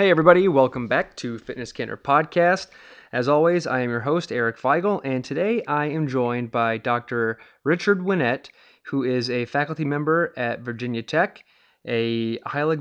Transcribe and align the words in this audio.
Hey, 0.00 0.08
everybody, 0.08 0.48
welcome 0.48 0.88
back 0.88 1.14
to 1.16 1.38
Fitness 1.38 1.72
Candor 1.72 1.98
Podcast. 1.98 2.68
As 3.12 3.28
always, 3.28 3.66
I 3.66 3.80
am 3.80 3.90
your 3.90 4.00
host, 4.00 4.32
Eric 4.32 4.56
Feigl, 4.56 5.02
and 5.04 5.22
today 5.22 5.62
I 5.68 5.88
am 5.88 6.08
joined 6.08 6.50
by 6.50 6.78
Dr. 6.78 7.38
Richard 7.64 8.00
Winett, 8.00 8.48
who 8.86 9.02
is 9.02 9.28
a 9.28 9.44
faculty 9.44 9.84
member 9.84 10.32
at 10.38 10.60
Virginia 10.60 11.02
Tech, 11.02 11.44
a 11.84 12.38
Heilig 12.38 12.80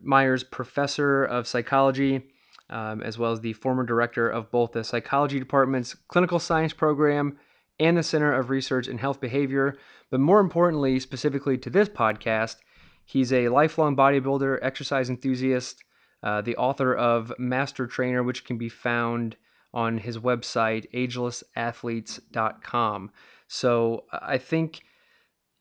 Myers 0.00 0.44
Professor 0.44 1.24
of 1.24 1.48
Psychology, 1.48 2.22
um, 2.70 3.02
as 3.02 3.18
well 3.18 3.32
as 3.32 3.40
the 3.40 3.54
former 3.54 3.82
director 3.82 4.28
of 4.28 4.52
both 4.52 4.70
the 4.70 4.84
Psychology 4.84 5.40
Department's 5.40 5.96
Clinical 6.06 6.38
Science 6.38 6.72
Program 6.72 7.36
and 7.80 7.96
the 7.96 8.02
Center 8.04 8.32
of 8.32 8.48
Research 8.48 8.86
in 8.86 8.98
Health 8.98 9.20
Behavior. 9.20 9.76
But 10.08 10.20
more 10.20 10.38
importantly, 10.38 11.00
specifically 11.00 11.58
to 11.58 11.68
this 11.68 11.88
podcast, 11.88 12.58
he's 13.04 13.32
a 13.32 13.48
lifelong 13.48 13.96
bodybuilder, 13.96 14.60
exercise 14.62 15.10
enthusiast, 15.10 15.82
uh, 16.24 16.40
the 16.40 16.56
author 16.56 16.92
of 16.94 17.32
Master 17.38 17.86
Trainer, 17.86 18.24
which 18.24 18.44
can 18.44 18.58
be 18.58 18.70
found 18.70 19.36
on 19.72 19.98
his 19.98 20.18
website, 20.18 20.90
agelessathletes.com. 20.92 23.12
So 23.46 24.06
I 24.10 24.38
think, 24.38 24.82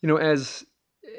you 0.01 0.07
know, 0.07 0.17
as 0.17 0.65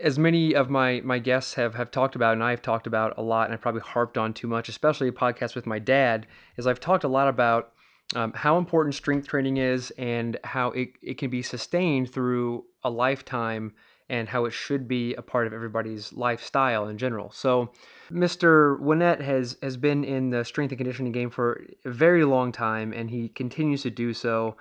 as 0.00 0.18
many 0.18 0.54
of 0.54 0.70
my 0.70 1.02
my 1.04 1.18
guests 1.18 1.52
have 1.54 1.74
have 1.74 1.90
talked 1.90 2.16
about, 2.16 2.32
and 2.32 2.42
I've 2.42 2.62
talked 2.62 2.86
about 2.86 3.18
a 3.18 3.22
lot, 3.22 3.44
and 3.46 3.52
I 3.54 3.58
probably 3.58 3.82
harped 3.82 4.16
on 4.16 4.32
too 4.32 4.48
much, 4.48 4.70
especially 4.70 5.08
a 5.08 5.12
podcast 5.12 5.54
with 5.54 5.66
my 5.66 5.78
dad, 5.78 6.26
is 6.56 6.66
I've 6.66 6.80
talked 6.80 7.04
a 7.04 7.08
lot 7.08 7.28
about 7.28 7.74
um, 8.14 8.32
how 8.32 8.56
important 8.58 8.94
strength 8.94 9.28
training 9.28 9.58
is 9.58 9.90
and 9.92 10.38
how 10.44 10.70
it, 10.70 10.90
it 11.02 11.18
can 11.18 11.30
be 11.30 11.42
sustained 11.42 12.12
through 12.12 12.64
a 12.82 12.90
lifetime 12.90 13.72
and 14.08 14.28
how 14.28 14.44
it 14.44 14.52
should 14.52 14.86
be 14.86 15.14
a 15.14 15.22
part 15.22 15.46
of 15.46 15.52
everybody's 15.52 16.12
lifestyle 16.12 16.88
in 16.88 16.98
general. 16.98 17.30
So, 17.32 17.70
Mr. 18.10 18.78
Winett 18.80 19.20
has 19.20 19.56
has 19.62 19.76
been 19.76 20.04
in 20.04 20.30
the 20.30 20.44
strength 20.44 20.72
and 20.72 20.78
conditioning 20.78 21.12
game 21.12 21.30
for 21.30 21.64
a 21.84 21.90
very 21.90 22.24
long 22.24 22.52
time, 22.52 22.92
and 22.92 23.08
he 23.08 23.28
continues 23.28 23.82
to 23.82 23.90
do 23.90 24.12
so. 24.12 24.56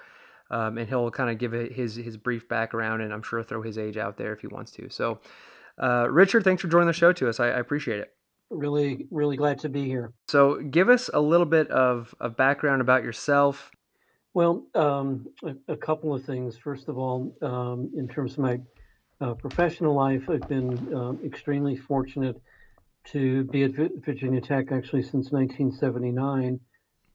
Um, 0.51 0.77
and 0.77 0.87
he'll 0.87 1.09
kind 1.09 1.31
of 1.31 1.39
give 1.39 1.51
his 1.51 1.95
his 1.95 2.15
brief 2.15 2.47
background, 2.47 3.01
and 3.01 3.11
I'm 3.11 3.23
sure 3.23 3.41
throw 3.43 3.61
his 3.61 3.77
age 3.77 3.97
out 3.97 4.17
there 4.17 4.33
if 4.33 4.41
he 4.41 4.47
wants 4.47 4.71
to. 4.73 4.89
So, 4.89 5.19
uh, 5.81 6.07
Richard, 6.09 6.43
thanks 6.43 6.61
for 6.61 6.67
joining 6.67 6.87
the 6.87 6.93
show 6.93 7.11
to 7.13 7.27
us. 7.27 7.39
I, 7.39 7.47
I, 7.47 7.59
appreciate 7.59 7.99
it. 7.99 8.13
Really, 8.51 9.07
really 9.09 9.35
glad 9.35 9.57
to 9.59 9.69
be 9.69 9.85
here. 9.85 10.13
So, 10.27 10.61
give 10.61 10.89
us 10.89 11.09
a 11.11 11.19
little 11.19 11.45
bit 11.45 11.69
of, 11.69 12.13
of 12.19 12.37
background 12.37 12.81
about 12.81 13.03
yourself. 13.03 13.71
Well, 14.35 14.67
um, 14.75 15.27
a, 15.43 15.73
a, 15.73 15.77
couple 15.77 16.13
of 16.13 16.23
things. 16.23 16.57
First 16.57 16.87
of 16.87 16.97
all, 16.97 17.35
um, 17.41 17.91
in 17.95 18.07
terms 18.07 18.33
of 18.33 18.39
my 18.39 18.59
uh, 19.23 19.33
professional 19.35 19.95
life, 19.95 20.29
I've 20.29 20.47
been 20.49 20.93
um, 20.93 21.19
extremely 21.23 21.77
fortunate 21.77 22.41
to 23.05 23.45
be 23.45 23.63
at 23.63 23.71
Virginia 24.05 24.41
Tech 24.41 24.71
actually 24.71 25.03
since 25.03 25.31
1979 25.31 26.59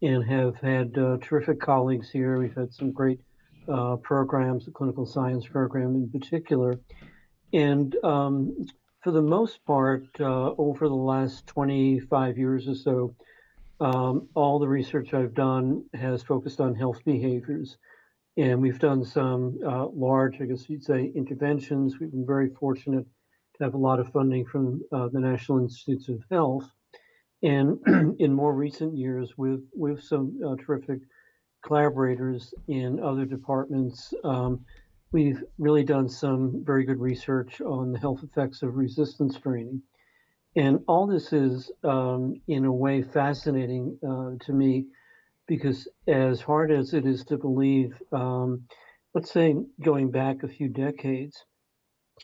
and 0.00 0.24
have 0.24 0.56
had 0.56 0.96
uh, 0.96 1.18
terrific 1.20 1.60
colleagues 1.60 2.10
here. 2.10 2.38
We've 2.38 2.54
had 2.54 2.72
some 2.72 2.92
great 2.92 3.20
uh, 3.68 3.96
programs, 3.96 4.64
the 4.64 4.70
clinical 4.70 5.04
science 5.04 5.46
program 5.46 5.96
in 5.96 6.10
particular. 6.10 6.80
And 7.52 7.94
um, 8.02 8.66
for 9.02 9.10
the 9.10 9.22
most 9.22 9.64
part, 9.66 10.04
uh, 10.18 10.52
over 10.56 10.88
the 10.88 10.94
last 10.94 11.46
25 11.46 12.38
years 12.38 12.68
or 12.68 12.74
so, 12.74 13.14
um, 13.80 14.28
all 14.34 14.58
the 14.58 14.68
research 14.68 15.12
I've 15.12 15.34
done 15.34 15.84
has 15.92 16.22
focused 16.22 16.60
on 16.60 16.74
health 16.74 17.04
behaviors. 17.04 17.76
And 18.38 18.62
we've 18.62 18.78
done 18.78 19.04
some 19.04 19.58
uh, 19.66 19.88
large, 19.88 20.40
I 20.40 20.44
guess 20.44 20.70
you'd 20.70 20.84
say, 20.84 21.10
interventions. 21.16 21.98
We've 21.98 22.12
been 22.12 22.24
very 22.24 22.50
fortunate 22.50 23.04
to 23.56 23.64
have 23.64 23.74
a 23.74 23.78
lot 23.78 23.98
of 23.98 24.12
funding 24.12 24.46
from 24.46 24.80
uh, 24.92 25.08
the 25.08 25.18
National 25.18 25.58
Institutes 25.58 26.08
of 26.08 26.22
Health. 26.30 26.70
And 27.42 27.80
in 28.20 28.32
more 28.32 28.54
recent 28.54 28.96
years, 28.96 29.36
with, 29.36 29.64
with 29.74 30.04
some 30.04 30.38
uh, 30.46 30.54
terrific 30.54 31.00
collaborators 31.64 32.54
in 32.68 33.00
other 33.00 33.24
departments, 33.24 34.14
um, 34.22 34.64
we've 35.10 35.42
really 35.58 35.82
done 35.82 36.08
some 36.08 36.62
very 36.64 36.84
good 36.84 37.00
research 37.00 37.60
on 37.60 37.90
the 37.90 37.98
health 37.98 38.22
effects 38.22 38.62
of 38.62 38.76
resistance 38.76 39.36
training. 39.36 39.82
And 40.54 40.78
all 40.86 41.08
this 41.08 41.32
is, 41.32 41.72
um, 41.82 42.34
in 42.46 42.66
a 42.66 42.72
way, 42.72 43.02
fascinating 43.02 43.98
uh, 44.08 44.44
to 44.44 44.52
me 44.52 44.86
because 45.48 45.88
as 46.06 46.40
hard 46.40 46.70
as 46.70 46.94
it 46.94 47.06
is 47.06 47.24
to 47.24 47.38
believe, 47.38 48.00
um, 48.12 48.64
let's 49.14 49.32
say 49.32 49.56
going 49.82 50.10
back 50.10 50.42
a 50.42 50.48
few 50.48 50.68
decades, 50.68 51.44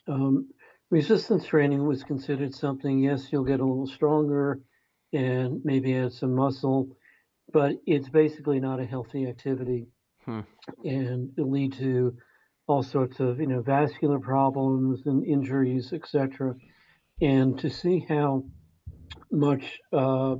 um, 0.07 0.47
resistance 0.91 1.45
training 1.45 1.85
was 1.85 2.03
considered 2.03 2.53
something, 2.53 2.99
yes, 2.99 3.27
you'll 3.31 3.43
get 3.43 3.59
a 3.59 3.65
little 3.65 3.87
stronger 3.87 4.61
and 5.11 5.61
maybe 5.65 5.95
add 5.95 6.13
some 6.13 6.35
muscle, 6.35 6.87
but 7.51 7.73
it's 7.85 8.09
basically 8.09 8.59
not 8.59 8.79
a 8.79 8.85
healthy 8.85 9.27
activity. 9.27 9.87
Hmm. 10.23 10.41
And 10.83 11.31
it'll 11.37 11.51
lead 11.51 11.73
to 11.73 12.15
all 12.67 12.83
sorts 12.83 13.19
of, 13.19 13.39
you 13.39 13.47
know, 13.47 13.61
vascular 13.61 14.19
problems 14.19 15.01
and 15.05 15.25
injuries, 15.25 15.93
etc. 15.93 16.55
And 17.21 17.57
to 17.59 17.69
see 17.69 18.05
how 18.07 18.45
much 19.31 19.79
uh, 19.93 20.35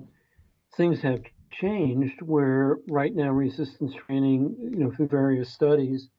things 0.75 1.01
have 1.01 1.21
changed 1.59 2.21
where 2.21 2.77
right 2.87 3.15
now 3.15 3.29
resistance 3.29 3.93
training, 3.93 4.55
you 4.59 4.77
know, 4.77 4.91
through 4.91 5.07
various 5.07 5.51
studies, 5.51 6.09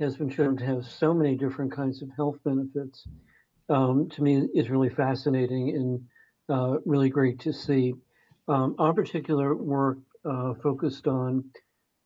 has 0.00 0.16
been 0.16 0.30
shown 0.30 0.56
to 0.56 0.64
have 0.64 0.84
so 0.84 1.14
many 1.14 1.36
different 1.36 1.72
kinds 1.72 2.02
of 2.02 2.10
health 2.16 2.36
benefits. 2.44 3.06
Um, 3.68 4.08
to 4.10 4.22
me, 4.22 4.48
is 4.54 4.68
really 4.68 4.90
fascinating 4.90 5.70
and 5.70 6.04
uh, 6.48 6.78
really 6.84 7.08
great 7.08 7.40
to 7.40 7.52
see. 7.52 7.94
Um, 8.48 8.74
our 8.78 8.92
particular 8.92 9.54
work 9.54 9.98
uh, 10.24 10.54
focused 10.62 11.06
on 11.06 11.44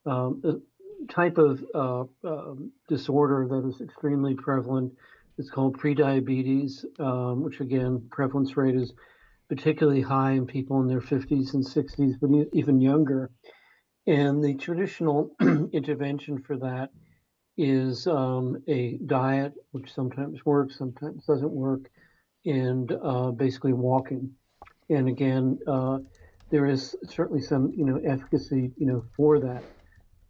um, 0.07 0.43
a 0.45 1.13
type 1.13 1.39
of 1.39 1.65
uh, 1.75 2.05
um, 2.25 2.73
disorder 2.89 3.47
that 3.49 3.69
is 3.69 3.81
extremely 3.81 4.35
prevalent. 4.35 4.93
It's 5.39 5.51
called 5.51 5.79
prediabetes, 5.79 6.85
um, 7.01 7.43
which 7.43 7.61
again, 7.61 8.09
prevalence 8.11 8.57
rate 8.57 8.77
is 8.77 8.93
particularly 9.49 10.03
high 10.03 10.33
in 10.33 10.47
people 10.47 10.81
in 10.81 10.89
their 10.89 11.01
50s 11.01 11.55
and 11.55 11.65
60s, 11.65 12.15
but 12.21 12.31
even 12.53 12.81
younger. 12.81 13.31
And 14.07 14.43
the 14.43 14.55
traditional 14.55 15.31
intervention 15.73 16.43
for 16.43 16.57
that 16.59 16.91
is 17.57 18.07
um, 18.07 18.63
a 18.69 18.99
diet, 19.05 19.53
which 19.73 19.93
sometimes 19.93 20.45
works, 20.45 20.79
sometimes 20.79 21.25
doesn't 21.27 21.51
work, 21.51 21.91
and 22.47 22.93
uh, 23.03 23.31
basically 23.33 23.73
walking. 23.73 24.31
And 24.89 25.09
again, 25.09 25.59
uh, 25.67 25.99
there 26.51 26.67
is 26.67 26.97
certainly 27.07 27.43
some, 27.43 27.73
you 27.75 27.85
know, 27.85 27.97
efficacy, 28.07 28.73
you 28.77 28.87
know, 28.87 29.05
for 29.17 29.41
that. 29.41 29.65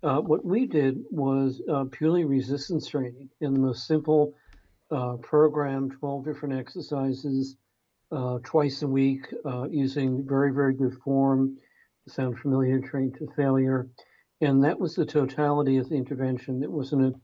Uh, 0.02 0.20
what 0.20 0.44
we 0.44 0.66
did 0.66 0.98
was 1.10 1.60
uh, 1.72 1.84
purely 1.90 2.24
resistance 2.24 2.88
training 2.88 3.28
in 3.40 3.52
the 3.52 3.60
most 3.60 3.86
simple 3.86 4.32
uh, 4.90 5.16
program, 5.16 5.90
12 5.90 6.24
different 6.24 6.58
exercises, 6.58 7.56
uh, 8.10 8.38
twice 8.42 8.82
a 8.82 8.88
week 8.88 9.26
uh, 9.44 9.68
using 9.68 10.26
very, 10.26 10.52
very 10.52 10.74
good 10.74 10.96
form. 11.04 11.56
Sound 12.08 12.38
familiar? 12.38 12.80
Trained 12.80 13.16
to 13.18 13.28
failure. 13.36 13.88
And 14.40 14.64
that 14.64 14.78
was 14.78 14.94
the 14.94 15.04
totality 15.04 15.76
of 15.76 15.88
the 15.88 15.96
intervention. 15.96 16.62
It 16.62 16.70
wasn't 16.70 17.14
a 17.14 17.20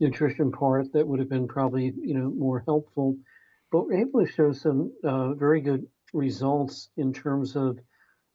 nutrition 0.00 0.52
part 0.52 0.92
that 0.92 1.06
would 1.06 1.18
have 1.18 1.28
been 1.28 1.48
probably, 1.48 1.92
you 2.00 2.14
know, 2.14 2.30
more 2.30 2.62
helpful. 2.66 3.16
But 3.72 3.86
we're 3.86 4.00
able 4.00 4.24
to 4.24 4.32
show 4.32 4.52
some 4.52 4.92
uh, 5.02 5.34
very 5.34 5.60
good 5.60 5.86
results 6.12 6.88
in 6.96 7.12
terms 7.12 7.56
of 7.56 7.78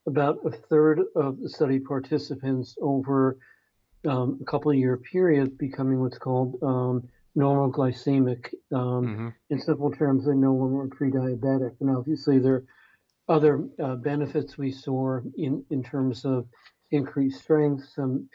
about 0.06 0.40
a 0.46 0.52
third 0.52 1.00
of 1.16 1.40
the 1.40 1.50
study 1.50 1.80
participants 1.80 2.76
over 2.82 3.38
um, 4.06 4.40
a 4.42 4.46
couple 4.46 4.72
of 4.72 4.78
year 4.78 4.98
period 4.98 5.58
becoming 5.58 6.00
what's 6.02 6.18
called 6.18 6.56
um, 6.62 7.08
normoglycemic. 7.38 8.54
Um, 8.72 9.06
mm-hmm. 9.06 9.30
In 9.50 9.60
simple 9.60 9.92
terms, 9.92 10.26
they're 10.26 10.36
no 10.36 10.54
longer 10.54 10.88
pre-diabetic. 10.96 11.76
And 11.80 11.96
obviously, 11.96 12.40
there 12.40 12.54
are 12.56 12.66
other 13.28 13.68
uh, 13.82 13.96
benefits 13.96 14.58
we 14.58 14.72
saw 14.72 15.20
in, 15.38 15.64
in 15.70 15.84
terms 15.84 16.26
of 16.26 16.48
increased 16.92 17.42
strength, 17.42 17.86
some 17.96 18.30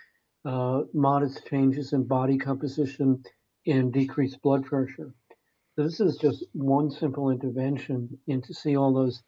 uh, 0.45 0.83
modest 0.95 1.47
changes 1.47 1.93
in 1.93 2.05
body 2.05 2.39
composition, 2.39 3.23
and 3.67 3.93
decreased 3.93 4.41
blood 4.43 4.65
pressure. 4.65 5.13
So 5.77 5.85
this 5.85 6.01
is 6.01 6.17
just 6.17 6.45
one 6.53 6.91
simple 6.91 7.31
intervention, 7.31 8.19
and 8.27 8.43
to 8.45 8.55
see 8.55 8.77
all 8.77 8.93
those 8.93 9.23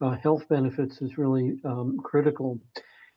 uh, 0.00 0.16
health 0.16 0.48
benefits 0.48 1.00
is 1.00 1.16
really 1.16 1.58
um, 1.64 1.98
critical. 2.02 2.60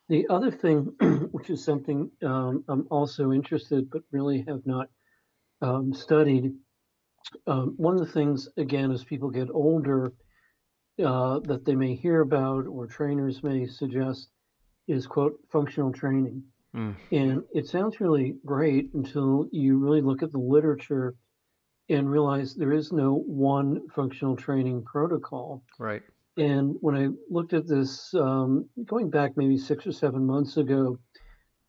The 0.07 0.27
other 0.29 0.51
thing, 0.51 0.93
which 1.31 1.49
is 1.49 1.63
something 1.63 2.09
um, 2.23 2.63
I'm 2.69 2.87
also 2.89 3.31
interested 3.31 3.89
but 3.91 4.03
really 4.11 4.45
have 4.47 4.65
not 4.65 4.89
um, 5.61 5.93
studied, 5.93 6.53
um, 7.47 7.73
one 7.77 7.93
of 7.93 7.99
the 7.99 8.11
things, 8.11 8.47
again, 8.57 8.91
as 8.91 9.03
people 9.03 9.29
get 9.29 9.49
older, 9.51 10.13
uh, 11.03 11.39
that 11.39 11.65
they 11.65 11.75
may 11.75 11.95
hear 11.95 12.21
about 12.21 12.65
or 12.67 12.87
trainers 12.87 13.43
may 13.43 13.65
suggest 13.65 14.29
is, 14.87 15.07
quote, 15.07 15.39
functional 15.51 15.91
training. 15.91 16.43
Mm. 16.75 16.95
And 17.11 17.43
it 17.53 17.67
sounds 17.67 17.99
really 17.99 18.35
great 18.45 18.93
until 18.93 19.47
you 19.51 19.77
really 19.77 20.01
look 20.01 20.23
at 20.23 20.31
the 20.31 20.39
literature 20.39 21.15
and 21.89 22.09
realize 22.09 22.53
there 22.53 22.73
is 22.73 22.91
no 22.91 23.15
one 23.15 23.87
functional 23.95 24.35
training 24.35 24.83
protocol. 24.83 25.63
Right. 25.79 26.03
And 26.37 26.75
when 26.81 26.95
I 26.95 27.07
looked 27.29 27.53
at 27.53 27.67
this, 27.67 28.13
um, 28.13 28.69
going 28.85 29.09
back 29.09 29.35
maybe 29.35 29.57
six 29.57 29.87
or 29.87 29.91
seven 29.91 30.25
months 30.25 30.57
ago, 30.57 30.97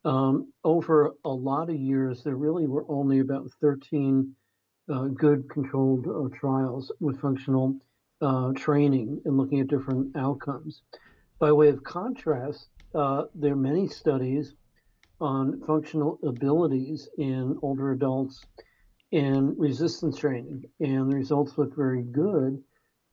um, 0.03 0.51
over 0.63 1.11
a 1.23 1.29
lot 1.29 1.69
of 1.69 1.75
years, 1.75 2.23
there 2.23 2.35
really 2.35 2.67
were 2.67 2.85
only 2.89 3.19
about 3.19 3.49
13 3.61 4.35
uh, 4.91 5.03
good 5.05 5.49
controlled 5.49 6.07
uh, 6.07 6.35
trials 6.35 6.91
with 6.99 7.21
functional 7.21 7.75
uh, 8.21 8.51
training 8.53 9.21
and 9.25 9.37
looking 9.37 9.59
at 9.59 9.67
different 9.67 10.15
outcomes. 10.15 10.81
By 11.39 11.51
way 11.51 11.69
of 11.69 11.83
contrast, 11.83 12.67
uh, 12.93 13.25
there 13.35 13.53
are 13.53 13.57
many 13.57 13.87
studies 13.87 14.53
on 15.19 15.61
functional 15.65 16.19
abilities 16.23 17.07
in 17.17 17.57
older 17.61 17.91
adults 17.91 18.43
and 19.11 19.57
resistance 19.57 20.17
training, 20.17 20.63
and 20.79 21.11
the 21.11 21.15
results 21.15 21.57
look 21.57 21.75
very 21.75 22.01
good 22.01 22.61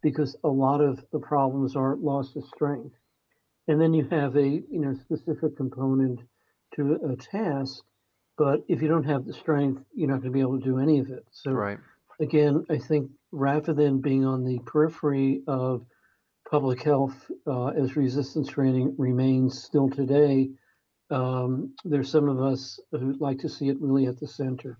because 0.03 0.37
a 0.45 0.49
lot 0.49 0.81
of 0.81 1.05
the 1.13 1.19
problems 1.19 1.77
are 1.77 1.97
loss 1.97 2.35
of 2.37 2.45
strength. 2.45 2.95
And 3.67 3.81
then 3.81 3.93
you 3.93 4.09
have 4.11 4.37
a 4.37 4.47
you 4.47 4.81
know 4.81 4.95
specific 4.95 5.57
component 5.57 6.21
to 6.77 6.99
a 7.11 7.17
task, 7.17 7.83
but 8.37 8.61
if 8.69 8.83
you 8.83 8.89
don't 8.89 9.05
have 9.05 9.25
the 9.25 9.33
strength, 9.33 9.83
you're 9.95 10.09
not 10.09 10.21
going 10.21 10.33
to 10.33 10.37
be 10.37 10.41
able 10.41 10.59
to 10.59 10.65
do 10.65 10.79
any 10.79 10.99
of 11.01 11.11
it. 11.11 11.25
So 11.31 11.53
right. 11.53 11.79
again, 12.21 12.65
I 12.71 12.79
think 12.79 13.11
rather 13.33 13.75
than 13.75 14.01
being 14.01 14.25
on 14.25 14.45
the 14.45 14.59
periphery 14.65 15.43
of 15.47 15.85
public 16.51 16.83
health 16.83 17.31
uh, 17.47 17.69
as 17.69 17.97
resistance 17.97 18.49
training 18.49 18.95
remains 18.97 19.63
still 19.63 19.91
today, 19.91 20.51
um, 21.11 21.75
there's 21.85 22.11
some 22.11 22.29
of 22.29 22.41
us 22.41 22.79
who'd 22.91 23.21
like 23.21 23.39
to 23.41 23.49
see 23.49 23.69
it 23.69 23.77
really 23.81 24.07
at 24.07 24.21
the 24.21 24.27
center. 24.27 24.79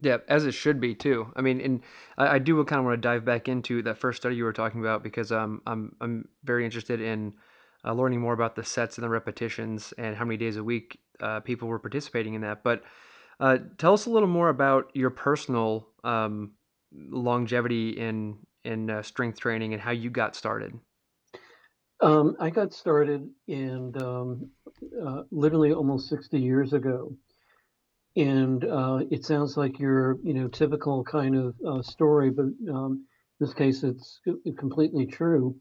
Yeah, 0.00 0.18
as 0.28 0.44
it 0.44 0.52
should 0.52 0.78
be 0.78 0.94
too. 0.94 1.32
I 1.36 1.40
mean, 1.40 1.60
and 1.60 1.80
I, 2.18 2.34
I 2.34 2.38
do 2.38 2.62
kind 2.64 2.80
of 2.80 2.84
want 2.84 3.00
to 3.00 3.08
dive 3.08 3.24
back 3.24 3.48
into 3.48 3.82
that 3.82 3.96
first 3.96 4.20
study 4.20 4.36
you 4.36 4.44
were 4.44 4.52
talking 4.52 4.80
about 4.80 5.02
because 5.02 5.32
um, 5.32 5.62
I'm 5.66 5.96
I'm 6.00 6.28
very 6.44 6.64
interested 6.64 7.00
in 7.00 7.32
uh, 7.84 7.92
learning 7.92 8.20
more 8.20 8.32
about 8.32 8.56
the 8.56 8.64
sets 8.64 8.96
and 8.98 9.04
the 9.04 9.08
repetitions 9.08 9.92
and 9.98 10.16
how 10.16 10.24
many 10.24 10.36
days 10.36 10.56
a 10.56 10.64
week 10.64 10.98
uh, 11.20 11.40
people 11.40 11.68
were 11.68 11.78
participating 11.78 12.34
in 12.34 12.40
that. 12.42 12.62
But 12.62 12.82
uh, 13.40 13.58
tell 13.78 13.92
us 13.92 14.06
a 14.06 14.10
little 14.10 14.28
more 14.28 14.48
about 14.48 14.90
your 14.94 15.10
personal 15.10 15.88
um, 16.04 16.52
longevity 16.92 17.90
in 17.90 18.38
in 18.64 18.90
uh, 18.90 19.02
strength 19.02 19.38
training 19.38 19.74
and 19.74 19.82
how 19.82 19.92
you 19.92 20.10
got 20.10 20.34
started. 20.34 20.78
Um, 22.00 22.36
I 22.40 22.50
got 22.50 22.74
started 22.74 23.30
in 23.46 23.92
um, 24.02 24.50
uh, 25.06 25.22
literally 25.30 25.72
almost 25.72 26.08
60 26.08 26.38
years 26.38 26.72
ago 26.72 27.16
and 28.16 28.64
uh, 28.64 29.00
it 29.10 29.24
sounds 29.24 29.56
like 29.56 29.78
your 29.78 30.18
you 30.22 30.34
know 30.34 30.48
typical 30.48 31.04
kind 31.04 31.36
of 31.36 31.84
story, 31.84 32.30
but 32.30 32.46
um, 32.72 33.04
in 33.38 33.46
this 33.46 33.54
case 33.54 33.82
it's 33.84 34.20
completely 34.58 35.06
true. 35.06 35.54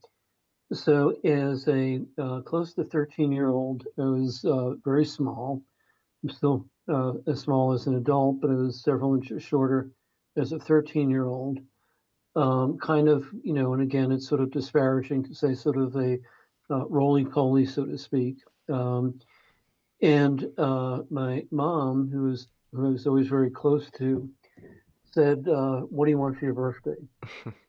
So 0.73 1.11
as 1.23 1.67
a 1.67 2.01
uh, 2.17 2.41
close 2.41 2.73
to 2.73 2.83
13 2.83 3.31
year 3.31 3.49
old, 3.49 3.85
I 3.99 4.03
was 4.03 4.43
uh, 4.43 4.71
very 4.83 5.05
small. 5.05 5.61
I'm 6.23 6.29
still 6.29 6.65
uh, 6.91 7.13
as 7.27 7.41
small 7.41 7.73
as 7.73 7.85
an 7.87 7.95
adult, 7.95 8.41
but 8.41 8.49
I 8.49 8.55
was 8.55 8.83
several 8.83 9.15
inches 9.15 9.43
shorter 9.43 9.91
as 10.35 10.51
a 10.51 10.59
13 10.59 11.09
year 11.09 11.25
old. 11.25 11.59
Um, 12.35 12.77
kind 12.79 13.07
of, 13.07 13.27
you 13.43 13.53
know, 13.53 13.73
and 13.73 13.81
again, 13.81 14.11
it's 14.11 14.27
sort 14.27 14.41
of 14.41 14.51
disparaging 14.51 15.23
to 15.25 15.35
say 15.35 15.53
sort 15.53 15.77
of 15.77 15.95
a 15.95 16.17
uh, 16.69 16.85
roly 16.87 17.25
poly, 17.25 17.65
so 17.65 17.85
to 17.85 17.97
speak. 17.97 18.37
Um, 18.67 19.19
and 20.01 20.45
uh, 20.57 21.03
my 21.09 21.45
mom, 21.51 22.09
who 22.11 22.23
was 22.23 22.47
who 22.73 22.87
I 22.87 22.89
was 22.89 23.07
always 23.07 23.27
very 23.27 23.49
close 23.51 23.89
to, 23.97 24.29
said, 25.11 25.47
uh, 25.47 25.81
"What 25.81 26.05
do 26.05 26.11
you 26.11 26.17
want 26.17 26.37
for 26.37 26.45
your 26.45 26.53
birthday?" 26.53 26.97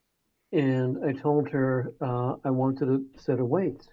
and 0.52 1.04
I 1.04 1.12
told 1.12 1.48
her 1.50 1.92
uh, 2.00 2.34
I 2.44 2.50
wanted 2.50 2.88
a 2.88 3.00
set 3.18 3.40
of 3.40 3.48
weights. 3.48 3.88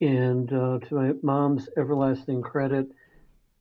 And 0.00 0.52
uh, 0.52 0.78
to 0.78 0.94
my 0.94 1.12
mom's 1.22 1.68
everlasting 1.76 2.42
credit, 2.42 2.86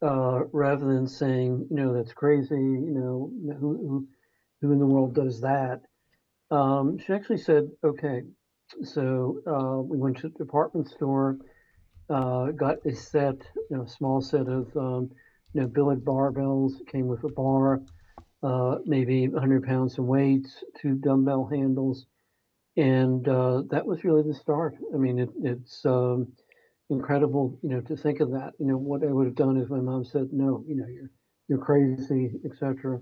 uh, 0.02 0.44
rather 0.52 0.86
than 0.86 1.08
saying, 1.08 1.68
you 1.72 1.76
know, 1.76 1.94
that's 1.94 2.14
crazy, 2.14 2.56
you 2.56 2.94
know, 2.94 3.32
who, 3.60 3.78
who, 3.78 4.08
who 4.62 4.72
in 4.72 4.80
the 4.80 4.86
world 4.86 5.16
does 5.16 5.42
that? 5.42 5.82
Um, 6.52 7.00
she 7.00 7.14
actually 7.14 7.40
said, 7.40 7.70
okay. 7.84 8.22
So 8.84 9.40
uh, 9.48 9.82
we 9.82 9.98
went 9.98 10.18
to 10.18 10.30
the 10.30 10.38
department 10.38 10.90
store 10.90 11.40
uh, 12.10 12.52
got 12.52 12.78
a 12.86 12.96
set, 12.96 13.36
you 13.70 13.78
know, 13.78 13.86
small 13.86 14.22
set 14.22 14.48
of, 14.48 14.76
um, 14.78 15.12
you 15.54 15.62
know, 15.62 15.68
Billard 15.68 16.06
barbells. 16.06 16.74
Came 16.92 17.08
with 17.08 17.24
a 17.24 17.30
bar, 17.30 17.82
uh, 18.48 18.78
maybe 18.86 19.28
100 19.28 19.66
pounds 19.66 19.98
of 19.98 20.06
weights, 20.06 20.64
two 20.82 20.96
dumbbell 20.96 21.50
handles, 21.52 22.06
and 22.78 23.28
uh, 23.28 23.64
that 23.72 23.86
was 23.86 24.06
really 24.06 24.24
the 24.24 24.34
start. 24.34 24.76
I 24.94 24.98
mean, 24.98 25.20
it, 25.20 25.30
it's 25.44 25.86
um, 25.86 26.32
incredible, 26.90 27.60
you 27.62 27.70
know, 27.70 27.82
to 27.82 27.98
think 27.98 28.22
of 28.22 28.32
that. 28.32 28.54
You 28.60 28.68
know, 28.68 28.78
what 28.78 29.04
I 29.04 29.08
would 29.08 29.26
have 29.26 29.36
done 29.36 29.58
if 29.58 29.70
my 29.70 29.82
mom 29.82 30.06
said, 30.06 30.30
"No, 30.32 30.64
you 30.66 30.76
know, 30.78 30.88
you're 30.88 31.12
you're 31.50 31.66
crazy," 31.66 32.32
etc. 32.46 33.02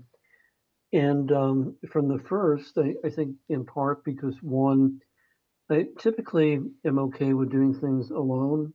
And 0.92 1.30
um, 1.30 1.76
from 1.92 2.08
the 2.08 2.18
first, 2.28 2.78
I, 2.78 2.94
I 3.06 3.10
think 3.10 3.36
in 3.48 3.64
part 3.64 4.04
because 4.04 4.36
one, 4.42 5.00
I 5.70 5.86
typically 5.98 6.60
am 6.84 6.98
okay 6.98 7.34
with 7.34 7.52
doing 7.52 7.74
things 7.74 8.10
alone. 8.10 8.72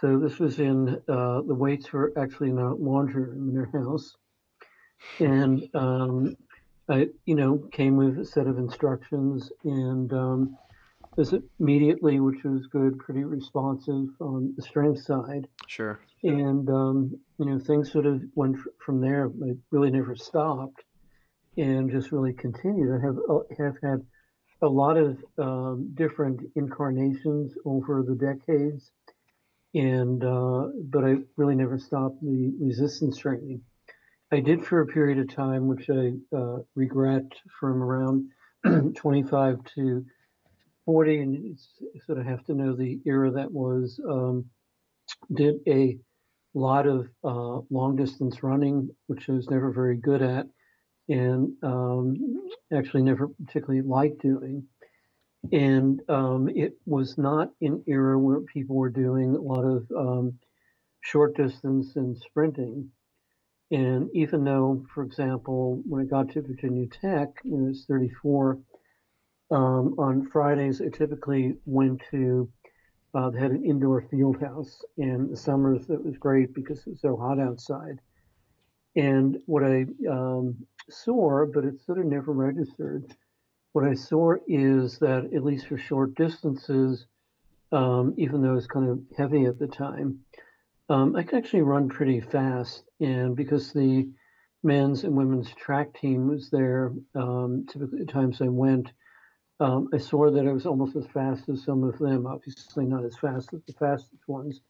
So 0.00 0.18
this 0.18 0.38
was 0.38 0.60
in 0.60 1.00
uh, 1.08 1.42
the 1.42 1.54
weights 1.54 1.92
were 1.92 2.12
actually 2.18 2.50
in 2.50 2.58
a 2.58 2.74
laundry 2.74 3.24
room 3.24 3.48
in 3.48 3.54
their 3.54 3.70
house, 3.82 4.14
and 5.18 5.68
um, 5.74 6.36
I, 6.88 7.08
you 7.24 7.34
know, 7.34 7.58
came 7.72 7.96
with 7.96 8.18
a 8.18 8.24
set 8.24 8.46
of 8.46 8.58
instructions 8.58 9.50
and 9.64 10.12
um, 10.12 10.58
was 11.16 11.34
immediately, 11.58 12.20
which 12.20 12.42
was 12.44 12.66
good, 12.66 12.98
pretty 12.98 13.24
responsive 13.24 14.08
on 14.20 14.54
the 14.56 14.62
strength 14.62 15.02
side. 15.02 15.46
Sure. 15.66 16.00
And 16.22 16.68
um, 16.68 17.18
you 17.38 17.46
know, 17.46 17.58
things 17.58 17.90
sort 17.90 18.06
of 18.06 18.22
went 18.34 18.56
from 18.84 19.00
there. 19.00 19.30
I 19.44 19.52
really 19.70 19.90
never 19.90 20.16
stopped, 20.16 20.82
and 21.56 21.90
just 21.90 22.12
really 22.12 22.34
continued. 22.34 22.94
I 22.94 23.04
have 23.04 23.16
uh, 23.28 23.38
have 23.58 23.76
had 23.82 24.04
a 24.62 24.68
lot 24.68 24.98
of 24.98 25.24
um, 25.38 25.92
different 25.94 26.40
incarnations 26.54 27.54
over 27.64 28.02
the 28.02 28.14
decades 28.14 28.90
and 29.74 30.24
uh, 30.24 30.68
but 30.84 31.04
I 31.04 31.16
really 31.36 31.54
never 31.54 31.78
stopped 31.78 32.20
the 32.20 32.52
resistance 32.60 33.18
training. 33.18 33.62
I 34.32 34.40
did 34.40 34.64
for 34.64 34.80
a 34.80 34.86
period 34.86 35.18
of 35.18 35.34
time, 35.34 35.66
which 35.66 35.90
I 35.90 36.12
uh, 36.36 36.58
regret, 36.74 37.24
from 37.58 37.82
around 37.82 38.30
25 38.96 39.64
to 39.76 40.04
40, 40.84 41.18
and 41.20 41.34
you 41.34 41.56
sort 42.06 42.18
of 42.18 42.26
have 42.26 42.44
to 42.44 42.54
know 42.54 42.74
the 42.74 43.00
era 43.06 43.30
that 43.32 43.50
was. 43.50 44.00
Um, 44.08 44.46
did 45.34 45.56
a 45.66 45.98
lot 46.54 46.86
of 46.86 47.08
uh, 47.24 47.60
long 47.70 47.96
distance 47.96 48.42
running, 48.42 48.90
which 49.06 49.28
I 49.28 49.32
was 49.32 49.48
never 49.50 49.70
very 49.70 49.96
good 49.96 50.22
at, 50.22 50.46
and 51.08 51.52
um, 51.62 52.16
actually 52.72 53.02
never 53.02 53.28
particularly 53.28 53.82
liked 53.82 54.22
doing. 54.22 54.64
And 55.52 56.00
um, 56.08 56.48
it 56.54 56.74
was 56.84 57.16
not 57.16 57.50
an 57.62 57.82
era 57.86 58.18
where 58.18 58.40
people 58.40 58.76
were 58.76 58.90
doing 58.90 59.34
a 59.34 59.40
lot 59.40 59.64
of 59.64 59.86
um, 59.96 60.38
short 61.00 61.36
distance 61.36 61.96
and 61.96 62.16
sprinting. 62.18 62.90
And 63.70 64.10
even 64.14 64.44
though, 64.44 64.84
for 64.92 65.04
example, 65.04 65.82
when 65.86 66.02
I 66.02 66.04
got 66.04 66.30
to 66.30 66.42
Virginia 66.42 66.86
Tech 66.88 67.28
when 67.44 67.66
I 67.66 67.68
was 67.68 67.84
34, 67.86 68.58
um, 69.52 69.94
on 69.98 70.28
Fridays 70.30 70.80
I 70.80 70.88
typically 70.88 71.54
went 71.66 72.02
to, 72.10 72.50
uh, 73.14 73.30
they 73.30 73.38
had 73.38 73.52
an 73.52 73.64
indoor 73.64 74.02
field 74.10 74.40
house. 74.40 74.84
And 74.98 75.30
the 75.30 75.36
summers 75.36 75.88
it 75.88 76.04
was 76.04 76.16
great 76.18 76.52
because 76.54 76.78
it 76.80 76.90
was 76.90 77.00
so 77.00 77.16
hot 77.16 77.38
outside. 77.38 78.00
And 78.96 79.38
what 79.46 79.62
I 79.62 79.86
um, 80.08 80.66
saw, 80.88 81.46
but 81.46 81.64
it 81.64 81.80
sort 81.86 81.98
of 81.98 82.06
never 82.06 82.32
registered, 82.32 83.14
what 83.72 83.84
I 83.84 83.94
saw 83.94 84.34
is 84.48 84.98
that 84.98 85.30
at 85.32 85.44
least 85.44 85.68
for 85.68 85.78
short 85.78 86.16
distances, 86.16 87.06
um, 87.70 88.14
even 88.16 88.42
though 88.42 88.56
it's 88.56 88.66
kind 88.66 88.88
of 88.88 89.00
heavy 89.16 89.44
at 89.44 89.60
the 89.60 89.68
time, 89.68 90.20
um, 90.90 91.16
I 91.16 91.22
can 91.22 91.38
actually 91.38 91.62
run 91.62 91.88
pretty 91.88 92.20
fast. 92.20 92.84
And 93.00 93.34
because 93.34 93.72
the 93.72 94.08
men's 94.62 95.04
and 95.04 95.16
women's 95.16 95.52
track 95.54 95.92
team 95.94 96.28
was 96.28 96.50
there. 96.50 96.92
Um, 97.14 97.66
typically, 97.70 98.02
at 98.02 98.08
times 98.08 98.40
I 98.40 98.48
went, 98.48 98.90
um, 99.58 99.88
I 99.92 99.98
saw 99.98 100.30
that 100.30 100.46
I 100.46 100.52
was 100.52 100.66
almost 100.66 100.96
as 100.96 101.06
fast 101.06 101.48
as 101.48 101.64
some 101.64 101.82
of 101.84 101.98
them. 101.98 102.26
Obviously, 102.26 102.84
not 102.84 103.04
as 103.04 103.16
fast 103.16 103.52
as 103.54 103.60
the 103.66 103.72
fastest 103.74 104.22
ones, 104.26 104.60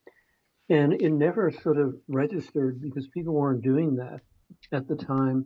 and 0.69 0.93
it 0.93 1.12
never 1.12 1.50
sort 1.50 1.79
of 1.79 1.95
registered 2.09 2.81
because 2.81 3.07
people 3.09 3.35
weren't 3.35 3.62
doing 3.62 3.97
that 3.97 4.21
at 4.73 4.89
the 4.89 4.97
time. 4.97 5.45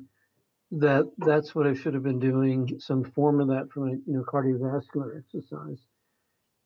That 0.71 1.05
that's 1.19 1.55
what 1.55 1.67
I 1.67 1.75
should 1.75 1.95
have 1.95 2.03
been 2.03 2.19
doing. 2.19 2.81
Some 2.81 3.05
form 3.05 3.41
of 3.41 3.49
that 3.49 3.71
for 3.71 3.81
my 3.81 3.93
you 3.93 4.03
know 4.15 4.25
cardiovascular 4.25 5.19
exercise. 5.19 5.79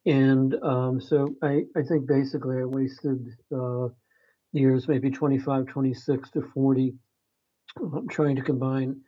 And 0.09 0.55
um, 0.63 1.03
so 1.03 1.35
I, 1.43 1.65
I 1.77 1.83
think 1.83 2.07
basically 2.09 2.57
I 2.61 2.65
wasted 2.65 3.29
uh, 3.55 3.89
years, 4.53 4.89
maybe 4.89 5.11
25, 5.11 5.67
26 5.67 6.31
to 6.31 6.51
40, 6.55 6.95
um, 7.83 8.09
trying 8.09 8.35
to 8.37 8.43
combine 8.43 9.03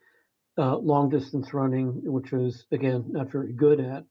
uh, 0.58 0.76
long 0.76 1.08
distance 1.08 1.54
running, 1.54 2.02
which 2.04 2.32
was, 2.32 2.66
again, 2.70 3.06
not 3.08 3.32
very 3.32 3.54
good 3.54 3.80
at, 3.80 4.04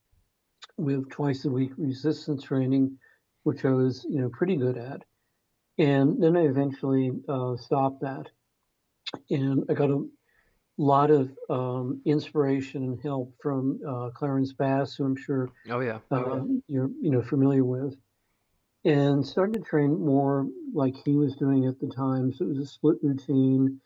with 0.77 1.07
twice 1.11 1.45
a 1.45 1.49
week 1.51 1.73
resistance 1.77 2.41
training, 2.41 2.97
which 3.43 3.65
I 3.65 3.69
was, 3.69 4.03
you 4.09 4.21
know, 4.21 4.29
pretty 4.29 4.55
good 4.55 4.77
at. 4.79 5.03
And 5.77 6.21
then 6.21 6.35
I 6.35 6.47
eventually 6.47 7.11
uh, 7.29 7.55
stopped 7.57 8.01
that. 8.01 8.25
And 9.29 9.63
I 9.69 9.75
got 9.75 9.91
a 9.91 10.03
lot 10.79 11.11
of 11.11 11.29
um, 11.49 12.01
inspiration 12.05 12.83
and 12.83 13.01
help 13.01 13.35
from 13.41 13.79
uh, 13.87 14.09
Clarence 14.11 14.53
Bass, 14.53 14.95
who 14.95 15.05
I'm 15.05 15.15
sure 15.15 15.49
Oh 15.69 15.81
yeah. 15.81 15.99
uh, 16.09 16.41
you're 16.67 16.89
you 17.01 17.11
know 17.11 17.21
familiar 17.21 17.63
with, 17.65 17.95
and 18.85 19.25
started 19.25 19.55
to 19.55 19.59
train 19.69 20.03
more 20.03 20.47
like 20.73 20.95
he 21.05 21.15
was 21.15 21.35
doing 21.35 21.65
at 21.67 21.79
the 21.79 21.89
time. 21.89 22.31
So 22.33 22.45
it 22.45 22.49
was 22.49 22.59
a 22.59 22.65
split 22.65 22.97
routine. 23.03 23.81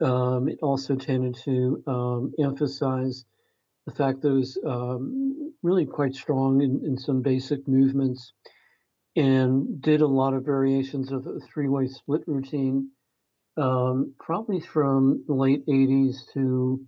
Um, 0.00 0.48
it 0.48 0.58
also 0.62 0.96
tended 0.96 1.34
to 1.44 1.82
um, 1.86 2.32
emphasize 2.38 3.26
the 3.86 3.92
fact 3.92 4.22
that 4.22 4.28
it 4.28 4.32
was 4.32 4.58
um, 4.66 5.52
really 5.62 5.84
quite 5.84 6.14
strong 6.14 6.62
in, 6.62 6.80
in 6.86 6.96
some 6.96 7.20
basic 7.20 7.68
movements, 7.68 8.32
and 9.14 9.82
did 9.82 10.00
a 10.00 10.06
lot 10.06 10.32
of 10.32 10.44
variations 10.44 11.12
of 11.12 11.26
a 11.26 11.38
three-way 11.40 11.86
split 11.86 12.22
routine 12.26 12.90
um, 13.56 14.14
probably 14.18 14.60
from 14.60 15.24
the 15.26 15.34
late 15.34 15.66
80s 15.66 16.16
to 16.34 16.86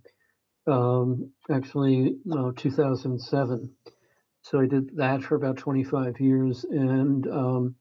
um, 0.67 1.31
actually 1.51 2.15
uh, 2.31 2.51
2007. 2.55 3.69
So 4.43 4.59
I 4.59 4.65
did 4.65 4.97
that 4.97 5.23
for 5.23 5.35
about 5.35 5.57
25 5.57 6.19
years, 6.19 6.65
and 6.69 7.27
um, 7.27 7.75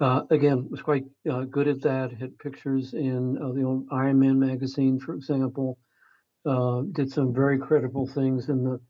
uh, 0.00 0.22
again 0.30 0.68
was 0.70 0.82
quite 0.82 1.04
uh, 1.30 1.42
good 1.42 1.68
at 1.68 1.82
that. 1.82 2.12
Had 2.12 2.38
pictures 2.38 2.94
in 2.94 3.38
uh, 3.38 3.52
the 3.52 3.64
old 3.64 3.86
Iron 3.90 4.20
Man 4.20 4.38
magazine, 4.38 5.00
for 5.00 5.14
example. 5.14 5.78
Uh, 6.44 6.82
did 6.92 7.10
some 7.10 7.32
very 7.32 7.56
credible 7.56 8.06
things 8.06 8.48
in 8.48 8.64
the 8.64 8.80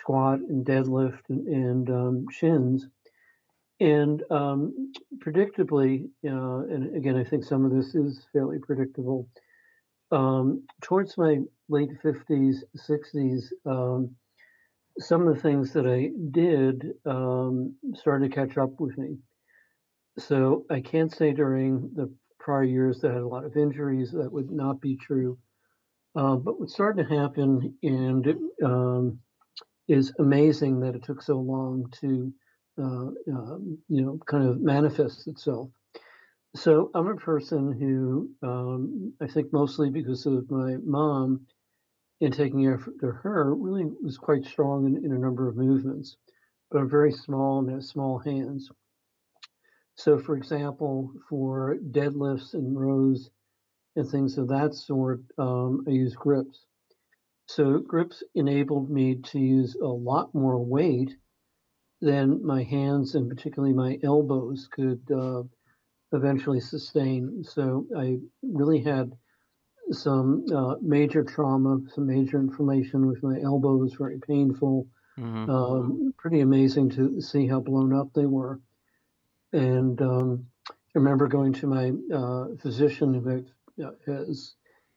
squat 0.00 0.38
and 0.38 0.64
deadlift 0.64 1.20
and, 1.28 1.46
and 1.46 1.90
um, 1.90 2.26
chins. 2.30 2.86
And 3.80 4.22
um, 4.30 4.92
predictably, 5.18 6.08
uh, 6.24 6.64
and 6.72 6.96
again, 6.96 7.16
I 7.16 7.24
think 7.24 7.44
some 7.44 7.64
of 7.64 7.72
this 7.72 7.94
is 7.94 8.26
fairly 8.32 8.58
predictable. 8.58 9.28
Um, 10.10 10.62
towards 10.82 11.18
my 11.18 11.40
late 11.68 11.90
50s, 12.02 12.56
60s, 12.88 13.44
um, 13.66 14.14
some 14.98 15.26
of 15.26 15.34
the 15.34 15.40
things 15.42 15.72
that 15.72 15.86
I 15.86 16.10
did 16.30 16.94
um, 17.04 17.74
started 17.94 18.30
to 18.30 18.34
catch 18.34 18.56
up 18.56 18.80
with 18.80 18.96
me. 18.96 19.18
So 20.18 20.64
I 20.70 20.80
can't 20.80 21.14
say 21.14 21.32
during 21.32 21.90
the 21.94 22.10
prior 22.38 22.64
years 22.64 23.00
that 23.00 23.10
I 23.10 23.14
had 23.14 23.22
a 23.22 23.28
lot 23.28 23.44
of 23.44 23.56
injuries, 23.56 24.12
that 24.12 24.32
would 24.32 24.50
not 24.50 24.80
be 24.80 24.96
true. 24.96 25.36
Uh, 26.14 26.36
but 26.36 26.58
what 26.58 26.70
started 26.70 27.08
to 27.08 27.14
happen, 27.14 27.76
and 27.82 28.26
it 28.26 28.38
um, 28.64 29.18
is 29.86 30.14
amazing 30.18 30.80
that 30.80 30.94
it 30.94 31.02
took 31.02 31.20
so 31.20 31.38
long 31.38 31.92
to 32.00 32.32
uh, 32.78 33.10
um, 33.32 33.78
you 33.88 34.02
know, 34.02 34.18
kind 34.26 34.48
of 34.48 34.60
manifests 34.60 35.26
itself. 35.26 35.70
So 36.54 36.90
I'm 36.94 37.08
a 37.08 37.16
person 37.16 37.72
who 37.72 38.30
um, 38.46 39.12
I 39.20 39.26
think 39.26 39.52
mostly 39.52 39.90
because 39.90 40.26
of 40.26 40.50
my 40.50 40.76
mom 40.84 41.46
and 42.20 42.32
taking 42.32 42.66
after 42.66 43.12
her 43.12 43.54
really 43.54 43.84
was 44.02 44.16
quite 44.16 44.44
strong 44.44 44.86
in, 44.86 45.04
in 45.04 45.12
a 45.12 45.18
number 45.18 45.48
of 45.48 45.56
movements, 45.56 46.16
but 46.70 46.78
I'm 46.78 46.88
very 46.88 47.12
small 47.12 47.58
and 47.58 47.70
have 47.70 47.84
small 47.84 48.18
hands. 48.18 48.70
So, 49.96 50.18
for 50.18 50.36
example, 50.36 51.12
for 51.28 51.76
deadlifts 51.90 52.54
and 52.54 52.78
rows 52.78 53.30
and 53.96 54.08
things 54.08 54.38
of 54.38 54.48
that 54.48 54.74
sort, 54.74 55.20
um, 55.38 55.84
I 55.86 55.90
use 55.90 56.14
grips. 56.14 56.64
So, 57.48 57.78
grips 57.78 58.22
enabled 58.34 58.90
me 58.90 59.16
to 59.16 59.38
use 59.38 59.76
a 59.76 59.86
lot 59.86 60.34
more 60.34 60.58
weight 60.58 61.16
then 62.00 62.44
my 62.44 62.62
hands 62.62 63.14
and 63.14 63.28
particularly 63.28 63.74
my 63.74 63.98
elbows 64.02 64.68
could 64.70 65.00
uh, 65.10 65.42
eventually 66.12 66.60
sustain. 66.60 67.42
So 67.44 67.86
I 67.96 68.18
really 68.42 68.82
had 68.82 69.12
some 69.92 70.44
uh, 70.54 70.74
major 70.82 71.24
trauma, 71.24 71.78
some 71.94 72.06
major 72.06 72.38
inflammation 72.38 73.06
with 73.06 73.22
my 73.22 73.40
elbows, 73.40 73.94
very 73.94 74.18
painful. 74.18 74.86
Mm-hmm. 75.18 75.50
Um, 75.50 76.14
pretty 76.18 76.40
amazing 76.40 76.90
to 76.90 77.20
see 77.22 77.46
how 77.46 77.60
blown 77.60 77.94
up 77.94 78.12
they 78.14 78.26
were. 78.26 78.60
And 79.52 80.00
um, 80.02 80.46
I 80.68 80.74
remember 80.94 81.28
going 81.28 81.54
to 81.54 81.66
my 81.66 81.92
uh, 82.14 82.46
physician 82.60 83.14
who 83.14 83.84
uh, 83.84 83.90
has 84.06 84.54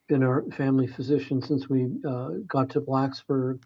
been 0.08 0.24
our 0.24 0.44
family 0.58 0.88
physician 0.88 1.41
since 1.41 1.70
we 1.70 1.88
uh, 2.06 2.29
got 2.48 2.72
to 2.72 2.82
Blacksburg 2.82 3.62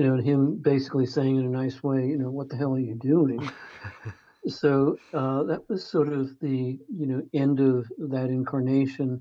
you 0.00 0.06
know, 0.06 0.14
and 0.14 0.26
him 0.26 0.56
basically 0.56 1.04
saying 1.04 1.36
in 1.36 1.44
a 1.44 1.48
nice 1.50 1.82
way, 1.82 2.06
you 2.06 2.16
know, 2.16 2.30
what 2.30 2.48
the 2.48 2.56
hell 2.56 2.72
are 2.72 2.80
you 2.80 2.94
doing? 2.94 3.38
so 4.48 4.96
uh, 5.12 5.42
that 5.42 5.68
was 5.68 5.86
sort 5.86 6.08
of 6.08 6.30
the, 6.40 6.78
you 6.88 7.06
know, 7.06 7.20
end 7.34 7.60
of 7.60 7.86
that 7.98 8.30
incarnation. 8.30 9.20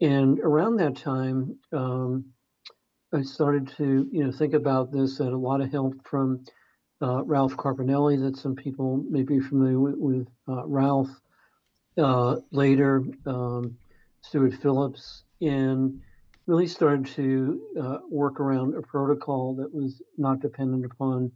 And 0.00 0.40
around 0.40 0.74
that 0.78 0.96
time, 0.96 1.56
um, 1.72 2.24
I 3.14 3.22
started 3.22 3.68
to, 3.76 4.08
you 4.10 4.24
know, 4.24 4.32
think 4.32 4.54
about 4.54 4.90
this. 4.90 5.20
I 5.20 5.26
had 5.26 5.34
a 5.34 5.38
lot 5.38 5.60
of 5.60 5.70
help 5.70 5.94
from 6.04 6.46
uh, 7.00 7.22
Ralph 7.22 7.56
Carpinelli, 7.56 8.20
that 8.22 8.36
some 8.36 8.56
people 8.56 9.04
may 9.08 9.22
be 9.22 9.38
familiar 9.38 9.78
with, 9.78 9.94
with 9.98 10.26
uh, 10.48 10.66
Ralph. 10.66 11.10
Uh, 11.96 12.38
later, 12.50 13.04
um, 13.26 13.76
Stuart 14.22 14.54
Phillips, 14.54 15.22
and 15.40 16.00
really 16.46 16.66
started 16.66 17.06
to 17.06 17.60
uh, 17.80 17.98
work 18.10 18.40
around 18.40 18.74
a 18.74 18.82
protocol 18.82 19.54
that 19.56 19.72
was 19.72 20.02
not 20.18 20.40
dependent 20.40 20.84
upon 20.84 21.32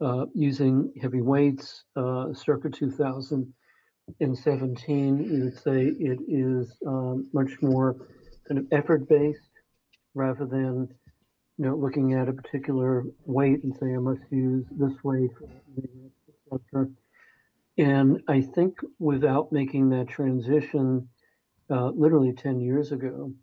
uh, 0.00 0.24
using 0.34 0.92
heavy 1.00 1.20
weights. 1.20 1.84
Uh, 1.96 2.32
circa 2.32 2.70
2017, 2.70 5.30
we 5.30 5.42
would 5.42 5.58
say 5.58 5.86
it 5.86 6.20
is 6.28 6.76
um, 6.86 7.28
much 7.32 7.60
more 7.60 7.96
kind 8.46 8.58
of 8.58 8.66
effort 8.70 9.08
based 9.08 9.50
rather 10.14 10.46
than 10.46 10.88
you 11.58 11.64
know 11.64 11.74
looking 11.74 12.12
at 12.12 12.28
a 12.28 12.32
particular 12.32 13.04
weight 13.24 13.64
and 13.64 13.76
say 13.76 13.94
I 13.94 13.98
must 13.98 14.22
use 14.30 14.64
this 14.78 15.02
weight. 15.02 15.32
And 17.78 18.22
I 18.28 18.40
think 18.40 18.78
without 18.98 19.52
making 19.52 19.90
that 19.90 20.08
transition, 20.08 21.10
uh, 21.68 21.90
literally 21.90 22.32
10 22.32 22.60
years 22.60 22.92
ago, 22.92 23.34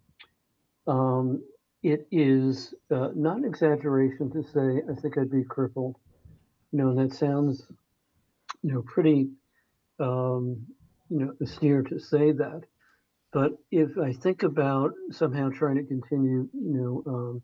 um, 0.88 1.44
it 1.82 2.08
is 2.12 2.74
uh, 2.92 3.10
not 3.16 3.38
an 3.38 3.46
exaggeration 3.46 4.32
to 4.32 4.44
say 4.44 4.82
I 4.90 5.00
think 5.02 5.18
I'd 5.18 5.30
be 5.30 5.44
crippled. 5.44 5.96
You 6.72 6.80
know, 6.80 6.90
and 6.90 6.98
that 6.98 7.16
sounds, 7.16 7.68
you 8.64 8.74
know, 8.74 8.82
pretty, 8.82 9.30
um, 10.00 10.66
you 11.10 11.20
know, 11.20 11.34
austere 11.42 11.84
to 11.84 12.00
say 12.00 12.32
that. 12.32 12.62
But 13.32 13.52
if 13.72 13.98
I 13.98 14.14
think 14.14 14.44
about 14.44 14.92
somehow 15.12 15.50
trying 15.50 15.76
to 15.76 15.84
continue, 15.84 16.50
you 16.54 17.04
know, 17.04 17.04
um, 17.08 17.42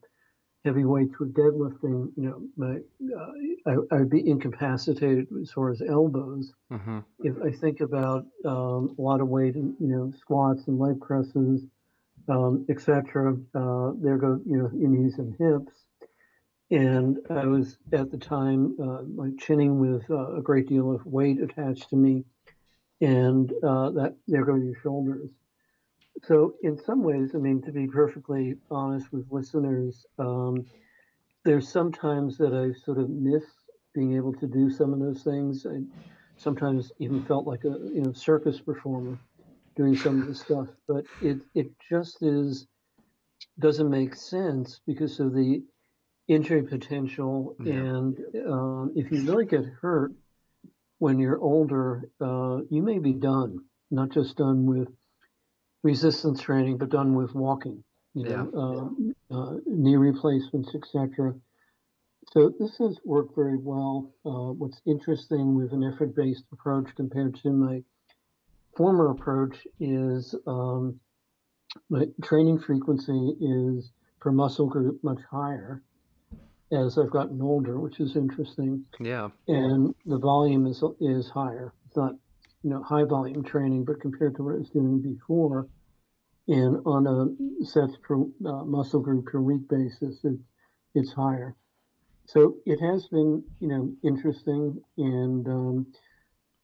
heavy 0.66 0.86
weights 0.86 1.20
with 1.20 1.34
deadlifting, 1.34 2.12
you 2.16 2.24
know, 2.24 2.42
my 2.58 2.78
uh, 3.16 3.82
I, 3.92 3.96
would 3.98 4.10
be 4.10 4.28
incapacitated 4.28 5.28
as 5.42 5.52
far 5.52 5.72
as 5.72 5.82
elbows. 5.82 6.52
Mm-hmm. 6.72 7.00
If 7.20 7.36
I 7.44 7.52
think 7.52 7.82
about 7.82 8.26
um, 8.46 8.96
a 8.98 9.02
lot 9.02 9.22
of 9.22 9.28
weight 9.28 9.56
in, 9.56 9.76
you 9.80 9.88
know, 9.88 10.14
squats 10.20 10.68
and 10.68 10.80
leg 10.80 11.00
presses, 11.02 11.66
um, 12.28 12.66
etc. 12.70 13.34
Uh, 13.56 13.92
there 14.02 14.18
go 14.18 14.40
you 14.46 14.58
know 14.58 14.72
your 14.74 14.90
knees 14.90 15.18
and 15.18 15.36
hips. 15.40 15.74
And 16.72 17.18
I 17.32 17.46
was 17.46 17.78
at 17.94 18.12
the 18.12 18.18
time 18.18 18.76
uh, 18.80 19.02
like 19.16 19.38
chinning 19.40 19.80
with 19.80 20.10
uh, 20.10 20.36
a 20.36 20.42
great 20.42 20.68
deal 20.68 20.94
of 20.94 21.06
weight 21.06 21.42
attached 21.42 21.90
to 21.90 21.96
me, 21.96 22.26
and 23.02 23.52
uh, 23.64 23.90
that 23.92 24.16
there 24.28 24.46
go 24.46 24.56
your 24.56 24.76
shoulders. 24.82 25.32
So 26.24 26.56
in 26.64 26.78
some 26.78 27.02
ways, 27.02 27.32
I 27.34 27.38
mean, 27.38 27.62
to 27.64 27.72
be 27.72 27.88
perfectly 27.88 28.56
honest 28.70 29.12
with 29.12 29.32
listeners, 29.32 30.06
um, 30.20 30.66
there's 31.46 31.72
sometimes 31.72 32.38
that 32.38 32.54
I 32.54 32.78
sort 32.84 32.98
of 32.98 33.10
miss 33.10 33.46
being 33.96 34.16
able 34.16 34.34
to 34.34 34.46
do 34.46 34.70
some 34.70 34.94
of 34.94 35.00
those 35.00 35.24
things. 35.24 35.66
I 35.66 35.82
sometimes 36.38 36.92
even 37.00 37.24
felt 37.24 37.48
like 37.48 37.64
a 37.64 37.80
you 37.94 38.02
know 38.02 38.14
circus 38.14 38.60
performer 38.60 39.18
doing 39.80 39.96
some 39.96 40.22
of 40.22 40.28
the 40.28 40.36
stuff, 40.36 40.68
but 40.90 41.06
it 41.22 41.38
it 41.56 41.68
just 41.90 42.22
is 42.22 42.68
doesn't 43.58 43.90
make 43.90 44.14
sense 44.14 44.82
because 44.86 45.22
of 45.22 45.34
the 45.34 45.64
injury 46.28 46.64
potential. 46.64 47.56
Yeah. 47.64 47.74
And 47.76 48.18
um, 48.46 48.92
if 48.96 49.10
you 49.10 49.24
really 49.24 49.46
get 49.46 49.64
hurt 49.82 50.12
when 50.98 51.18
you're 51.18 51.40
older, 51.40 52.10
uh, 52.20 52.58
you 52.70 52.82
may 52.82 53.00
be 53.00 53.14
done, 53.14 53.60
not 53.90 54.10
just 54.10 54.36
done 54.36 54.66
with 54.66 54.90
resistance 55.82 56.42
training, 56.42 56.78
but 56.78 56.90
done 56.90 57.16
with 57.16 57.34
walking, 57.34 57.82
you 58.14 58.26
know, 58.26 58.92
uh, 59.32 59.34
uh, 59.34 59.54
knee 59.66 59.96
replacements, 59.96 60.76
etc. 60.76 61.34
So 62.34 62.52
this 62.60 62.78
has 62.80 63.00
worked 63.06 63.34
very 63.34 63.58
well. 63.58 64.12
Uh, 64.26 64.52
what's 64.60 64.82
interesting 64.86 65.56
with 65.56 65.72
an 65.72 65.84
effort-based 65.86 66.44
approach 66.52 66.90
compared 66.98 67.40
to 67.44 67.50
my 67.52 67.82
former 68.80 69.12
approach 69.12 69.68
is 69.82 70.34
um, 70.48 70.98
my 71.90 72.06
training 72.24 72.58
frequency 72.58 73.36
is 73.42 73.92
per 74.22 74.32
muscle 74.32 74.68
group 74.68 75.04
much 75.04 75.20
higher 75.30 75.84
as 76.72 76.98
I've 76.98 77.12
gotten 77.12 77.42
older, 77.42 77.78
which 77.78 78.00
is 78.00 78.16
interesting. 78.16 78.86
Yeah. 78.98 79.32
And 79.50 79.94
the 80.06 80.18
volume 80.18 80.66
is 80.66 80.82
is 81.02 81.30
higher. 81.30 81.74
It's 81.88 81.98
not 81.98 82.14
you 82.64 82.70
know 82.70 82.82
high 82.82 83.04
volume 83.04 83.44
training, 83.44 83.84
but 83.84 84.00
compared 84.00 84.38
to 84.38 84.44
what 84.44 84.56
I 84.56 84.60
was 84.60 84.70
doing 84.70 85.02
before, 85.02 85.68
and 86.48 86.78
on 86.86 87.06
a 87.06 87.66
sets 87.66 87.98
per 88.02 88.16
uh, 88.16 88.64
muscle 88.64 89.02
group 89.02 89.26
per 89.26 89.42
week 89.42 89.68
basis, 89.68 90.24
it, 90.24 90.40
it's 90.96 91.12
higher. 91.12 91.54
So 92.28 92.56
it 92.66 92.80
has 92.80 93.08
been 93.08 93.44
you 93.60 93.68
know 93.68 93.92
interesting, 94.06 94.82
and 94.98 95.46
um, 95.48 95.88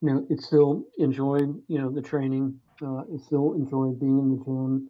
you 0.06 0.14
know 0.14 0.28
it's 0.30 0.46
still 0.46 0.86
enjoyed 1.00 1.50
you 1.68 1.80
know 1.80 1.90
the 1.90 2.02
training. 2.02 2.60
Uh, 2.82 3.04
it's 3.12 3.26
still 3.26 3.54
enjoyed 3.54 4.00
being 4.00 4.20
in 4.20 4.30
the 4.38 4.44
gym. 4.46 4.90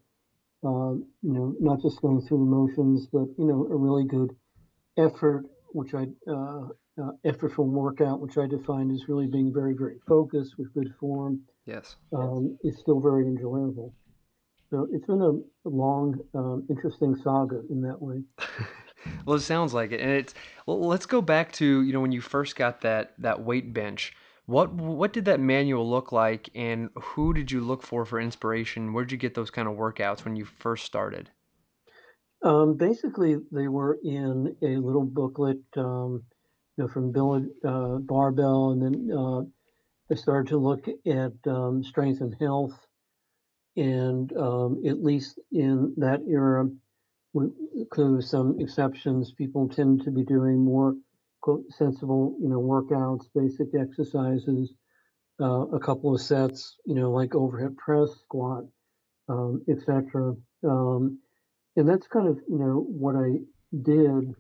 Uh, 0.64 0.94
you 1.22 1.34
know, 1.34 1.56
not 1.60 1.80
just 1.82 2.02
going 2.02 2.20
through 2.22 2.40
the 2.40 2.44
motions, 2.44 3.08
but 3.14 3.28
you 3.38 3.46
know, 3.46 3.68
a 3.72 3.76
really 3.76 4.04
good 4.04 4.36
effort, 4.98 5.46
which 5.74 5.94
I 5.94 6.08
uh, 6.28 6.68
uh, 7.02 7.12
effortful 7.26 7.66
workout, 7.68 8.20
which 8.20 8.38
I 8.38 8.48
define 8.48 8.90
as 8.92 9.08
really 9.08 9.28
being 9.28 9.54
very, 9.54 9.74
very 9.74 10.00
focused 10.08 10.56
with 10.58 10.74
good 10.74 10.92
form, 11.00 11.42
Yes. 11.66 11.98
um, 12.14 12.58
is 12.64 12.78
still 12.80 13.00
very 13.00 13.28
enjoyable. 13.28 13.94
So 14.72 14.88
it's 14.92 15.06
been 15.06 15.22
a, 15.22 15.32
a 15.68 15.70
long, 15.70 16.20
um, 16.34 16.66
interesting 16.70 17.16
saga 17.24 17.62
in 17.70 17.82
that 17.82 18.02
way. 18.02 18.24
well, 19.26 19.38
it 19.38 19.42
sounds 19.42 19.74
like 19.74 19.92
it, 19.92 20.02
and 20.02 20.10
it's. 20.10 20.34
Well, 20.66 20.80
let's 20.80 21.06
go 21.06 21.22
back 21.22 21.52
to 21.54 21.84
you 21.84 21.94
know 21.94 22.02
when 22.02 22.12
you 22.12 22.22
first 22.22 22.56
got 22.56 22.82
that 22.82 23.14
that 23.20 23.44
weight 23.44 23.72
bench. 23.72 24.14
What 24.46 24.72
what 24.74 25.12
did 25.12 25.26
that 25.26 25.40
manual 25.40 25.90
look 25.90 26.12
like, 26.12 26.50
and 26.54 26.90
who 26.96 27.34
did 27.34 27.52
you 27.52 27.62
look 27.62 27.82
for 27.82 28.06
for 28.06 28.20
inspiration? 28.20 28.94
Where 28.94 29.04
did 29.04 29.12
you 29.12 29.18
get 29.18 29.34
those 29.34 29.50
kind 29.50 29.68
of 29.68 29.76
workouts 29.76 30.24
when 30.24 30.36
you 30.36 30.46
first 30.46 30.86
started? 30.86 31.32
Um, 32.44 32.78
basically, 32.78 33.38
they 33.52 33.68
were 33.68 33.98
in 34.04 34.56
a 34.62 34.78
little 34.78 35.04
booklet, 35.04 35.62
um, 35.78 36.24
you 36.78 36.84
know, 36.84 36.88
from 36.88 37.12
Bill 37.12 37.44
uh, 37.64 37.98
Barbell, 37.98 38.72
and 38.72 38.82
then 38.84 39.18
uh, 39.18 39.42
I 40.12 40.16
started 40.16 40.50
to 40.50 40.58
look 40.58 40.88
at 41.08 41.34
um, 41.48 41.84
strength 41.84 42.22
and 42.22 42.36
health, 42.40 42.78
and 43.76 44.32
um, 44.38 44.84
at 44.88 45.04
least 45.04 45.40
in 45.52 45.96
that 45.98 46.22
era, 46.30 46.70
with, 47.34 47.52
some 48.24 48.60
exceptions, 48.60 49.32
people 49.32 49.68
tend 49.68 50.04
to 50.04 50.12
be 50.12 50.24
doing 50.24 50.64
more 50.64 50.96
sensible, 51.70 52.36
you 52.42 52.50
know, 52.50 52.60
workouts, 52.60 53.26
basic 53.34 53.68
exercises, 53.80 54.74
uh, 55.42 55.68
a 55.68 55.80
couple 55.80 56.14
of 56.14 56.22
sets, 56.22 56.78
you 56.86 56.96
know, 56.96 57.12
like 57.12 57.36
overhead 57.36 57.76
press, 57.78 58.10
squat, 58.24 58.64
um, 59.28 59.64
etc. 59.70 60.36
Um, 60.64 61.20
and 61.76 61.88
that's 61.88 62.08
kind 62.08 62.28
of 62.28 62.40
you 62.50 62.58
know 62.58 62.86
what 62.88 63.16
I 63.16 63.40
did. 63.82 64.36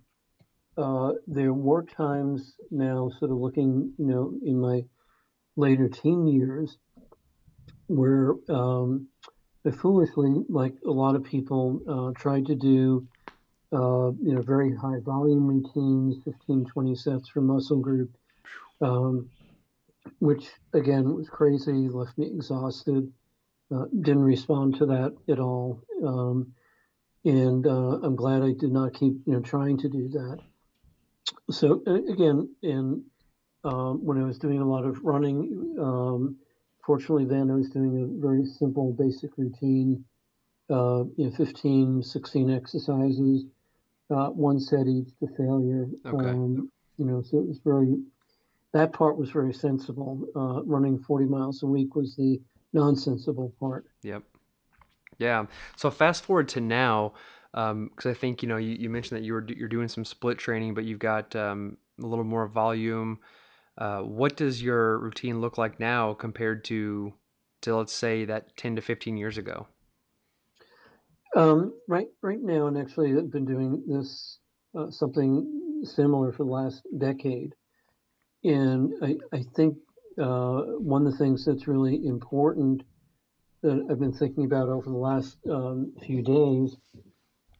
Uh, 0.77 1.13
there 1.27 1.53
were 1.53 1.83
times 1.83 2.55
now, 2.69 3.09
sort 3.19 3.31
of 3.31 3.37
looking, 3.37 3.93
you 3.97 4.05
know, 4.05 4.33
in 4.45 4.59
my 4.59 4.83
later 5.55 5.87
teen 5.87 6.27
years, 6.27 6.77
where 7.87 8.33
um, 8.49 9.07
I 9.65 9.71
foolishly, 9.71 10.43
like 10.49 10.73
a 10.85 10.91
lot 10.91 11.15
of 11.15 11.23
people, 11.23 11.79
uh, 11.87 12.19
tried 12.19 12.47
to 12.47 12.55
do, 12.55 13.07
uh, 13.73 14.11
you 14.21 14.33
know, 14.33 14.41
very 14.41 14.75
high 14.75 14.99
volume 14.99 15.47
routines, 15.47 16.17
15, 16.23 16.65
20 16.65 16.95
sets 16.95 17.29
for 17.29 17.41
muscle 17.41 17.79
group, 17.79 18.11
um, 18.81 19.29
which 20.19 20.47
again 20.73 21.13
was 21.15 21.29
crazy, 21.29 21.89
left 21.89 22.17
me 22.17 22.27
exhausted, 22.27 23.11
uh, 23.73 23.85
didn't 24.01 24.23
respond 24.23 24.77
to 24.77 24.85
that 24.85 25.15
at 25.29 25.39
all. 25.39 25.81
Um, 26.05 26.53
and 27.23 27.65
uh, 27.65 27.99
I'm 28.03 28.15
glad 28.15 28.43
I 28.43 28.51
did 28.51 28.71
not 28.71 28.93
keep 28.93 29.13
you 29.25 29.33
know 29.33 29.41
trying 29.41 29.77
to 29.79 29.89
do 29.89 30.09
that. 30.09 30.39
So 31.49 31.81
again, 31.87 32.49
and 32.61 33.03
um, 33.63 34.05
when 34.05 34.21
I 34.21 34.25
was 34.25 34.37
doing 34.37 34.61
a 34.61 34.65
lot 34.65 34.85
of 34.85 35.03
running, 35.03 35.75
um, 35.79 36.37
fortunately 36.85 37.25
then 37.25 37.49
I 37.49 37.55
was 37.55 37.69
doing 37.69 38.03
a 38.03 38.21
very 38.21 38.45
simple 38.45 38.93
basic 38.93 39.31
routine, 39.37 40.05
uh, 40.69 41.03
you 41.17 41.25
know, 41.25 41.31
15, 41.31 42.03
16 42.03 42.49
exercises, 42.51 43.45
uh, 44.09 44.27
one 44.27 44.59
set 44.59 44.87
each 44.87 45.09
to 45.19 45.27
failure. 45.37 45.87
Okay. 46.05 46.29
Um, 46.29 46.71
you 46.97 47.05
know, 47.05 47.21
so 47.21 47.37
it 47.39 47.47
was 47.47 47.59
very, 47.63 47.95
that 48.73 48.93
part 48.93 49.17
was 49.17 49.29
very 49.31 49.53
sensible. 49.53 50.25
Uh, 50.35 50.63
running 50.63 50.99
40 50.99 51.25
miles 51.25 51.63
a 51.63 51.65
week 51.65 51.95
was 51.95 52.15
the 52.15 52.39
non-sensible 52.73 53.53
part. 53.59 53.85
Yep. 54.03 54.23
Yeah. 55.17 55.45
So 55.77 55.89
fast 55.89 56.23
forward 56.23 56.49
to 56.49 56.61
now, 56.61 57.13
because 57.51 57.71
um, 57.71 57.89
I 58.05 58.13
think 58.13 58.43
you 58.43 58.49
know 58.49 58.57
you, 58.57 58.75
you 58.77 58.89
mentioned 58.89 59.17
that 59.17 59.25
you 59.25 59.33
were 59.33 59.45
you're 59.47 59.69
doing 59.69 59.87
some 59.87 60.03
split 60.03 60.37
training, 60.37 60.73
but 60.73 60.83
you've 60.83 60.99
got 60.99 61.35
um, 61.35 61.77
a 62.03 62.05
little 62.05 62.25
more 62.25 62.47
volume. 62.47 63.19
Uh, 63.77 63.99
what 64.01 64.35
does 64.35 64.61
your 64.61 64.99
routine 64.99 65.39
look 65.39 65.57
like 65.57 65.79
now 65.79 66.13
compared 66.13 66.65
to 66.65 67.13
to 67.61 67.75
let's 67.75 67.93
say 67.93 68.25
that 68.25 68.55
10 68.57 68.75
to 68.75 68.81
15 68.81 69.17
years 69.17 69.37
ago? 69.37 69.67
Um, 71.35 71.73
right, 71.87 72.07
right 72.21 72.41
now, 72.41 72.67
and 72.67 72.77
actually, 72.77 73.15
I've 73.15 73.31
been 73.31 73.45
doing 73.45 73.83
this 73.87 74.39
uh, 74.77 74.89
something 74.89 75.81
similar 75.83 76.31
for 76.31 76.45
the 76.45 76.51
last 76.51 76.83
decade, 76.97 77.53
and 78.43 78.93
I, 79.03 79.17
I 79.33 79.43
think 79.55 79.77
uh, 80.19 80.61
one 80.79 81.05
of 81.05 81.11
the 81.11 81.17
things 81.17 81.45
that's 81.45 81.67
really 81.67 82.05
important 82.05 82.83
that 83.63 83.85
I've 83.89 83.99
been 83.99 84.13
thinking 84.13 84.45
about 84.45 84.69
over 84.69 84.89
the 84.89 84.95
last 84.97 85.37
um, 85.49 85.93
few 86.05 86.21
days 86.21 86.77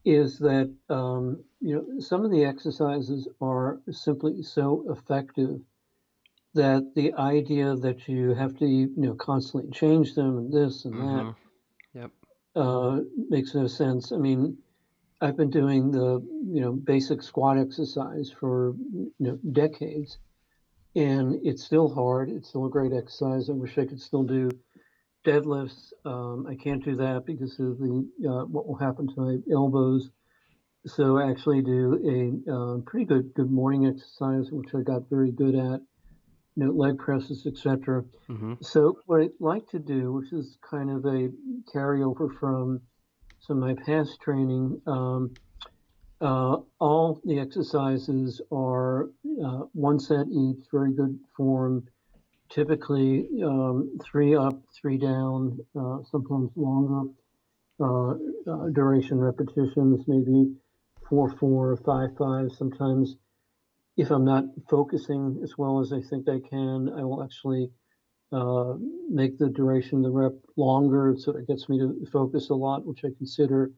is 0.04 0.38
that 0.38 0.74
um, 0.88 1.44
you 1.60 1.74
know 1.76 2.00
some 2.00 2.24
of 2.24 2.30
the 2.30 2.44
exercises 2.44 3.28
are 3.40 3.80
simply 3.90 4.42
so 4.42 4.84
effective 4.90 5.60
that 6.54 6.82
the 6.94 7.12
idea 7.14 7.74
that 7.76 8.08
you 8.08 8.34
have 8.34 8.56
to 8.58 8.66
you 8.66 8.90
know 8.96 9.14
constantly 9.14 9.70
change 9.70 10.14
them 10.14 10.38
and 10.38 10.52
this 10.52 10.84
and 10.86 10.94
Mm-hmm. 10.94 11.18
that. 11.18 11.34
Uh, 12.56 13.00
makes 13.28 13.54
no 13.54 13.66
sense. 13.66 14.12
I 14.12 14.16
mean, 14.16 14.56
I've 15.20 15.36
been 15.36 15.50
doing 15.50 15.90
the 15.90 16.20
you 16.46 16.60
know 16.60 16.72
basic 16.72 17.22
squat 17.22 17.58
exercise 17.58 18.30
for 18.30 18.74
you 18.92 19.12
know 19.18 19.38
decades, 19.52 20.18
and 20.94 21.38
it's 21.44 21.64
still 21.64 21.92
hard. 21.92 22.30
It's 22.30 22.48
still 22.48 22.66
a 22.66 22.70
great 22.70 22.92
exercise. 22.92 23.48
I 23.48 23.52
wish 23.52 23.78
I 23.78 23.86
could 23.86 24.00
still 24.00 24.24
do 24.24 24.50
deadlifts. 25.24 25.92
Um, 26.04 26.46
I 26.48 26.54
can't 26.54 26.84
do 26.84 26.96
that 26.96 27.24
because 27.26 27.58
of 27.60 27.78
the 27.78 28.08
uh, 28.28 28.44
what 28.46 28.66
will 28.66 28.76
happen 28.76 29.06
to 29.08 29.20
my 29.20 29.38
elbows. 29.52 30.10
So 30.86 31.18
I 31.18 31.30
actually 31.30 31.62
do 31.62 32.42
a 32.48 32.52
uh, 32.52 32.78
pretty 32.86 33.06
good 33.06 33.34
good 33.34 33.50
morning 33.50 33.86
exercise, 33.86 34.50
which 34.50 34.74
I 34.74 34.82
got 34.82 35.10
very 35.10 35.32
good 35.32 35.54
at. 35.54 35.80
You 36.56 36.64
know, 36.64 36.72
leg 36.72 36.98
presses, 36.98 37.46
etc. 37.46 38.02
Mm-hmm. 38.28 38.54
So 38.62 38.98
what 39.06 39.22
I 39.22 39.28
like 39.40 39.68
to 39.68 39.78
do, 39.78 40.12
which 40.12 40.32
is 40.32 40.56
kind 40.68 40.90
of 40.90 41.04
a 41.04 41.30
carryover 41.74 42.34
from 42.38 42.80
some 43.40 43.62
of 43.62 43.68
my 43.68 43.82
past 43.84 44.18
training, 44.22 44.80
um, 44.86 45.34
uh, 46.20 46.56
all 46.80 47.20
the 47.24 47.38
exercises 47.38 48.40
are 48.50 49.10
uh, 49.44 49.60
one 49.72 50.00
set 50.00 50.26
each, 50.28 50.64
very 50.72 50.94
good 50.94 51.18
form. 51.36 51.86
Typically 52.48 53.28
um, 53.44 53.98
three 54.02 54.34
up, 54.34 54.58
three 54.80 54.96
down, 54.96 55.58
uh, 55.78 55.98
sometimes 56.10 56.50
longer 56.56 57.10
uh, 57.78 58.12
uh, 58.50 58.68
duration 58.72 59.18
repetitions, 59.20 60.04
maybe 60.06 60.50
four, 61.08 61.28
four, 61.36 61.76
five, 61.84 62.08
five. 62.16 62.50
Sometimes, 62.56 63.16
if 63.96 64.10
I'm 64.10 64.24
not 64.24 64.44
focusing 64.68 65.40
as 65.42 65.56
well 65.56 65.80
as 65.80 65.92
I 65.92 66.00
think 66.00 66.28
I 66.28 66.38
can, 66.48 66.90
I 66.90 67.02
will 67.02 67.22
actually 67.22 67.70
uh, 68.32 68.74
make 69.08 69.38
the 69.38 69.48
duration 69.48 69.98
of 69.98 70.04
the 70.04 70.10
rep 70.10 70.32
longer 70.56 71.14
so 71.16 71.36
it 71.36 71.46
gets 71.46 71.68
me 71.68 71.78
to 71.78 72.06
focus 72.12 72.50
a 72.50 72.54
lot, 72.54 72.84
which 72.84 73.04
I 73.04 73.08
consider 73.16 73.70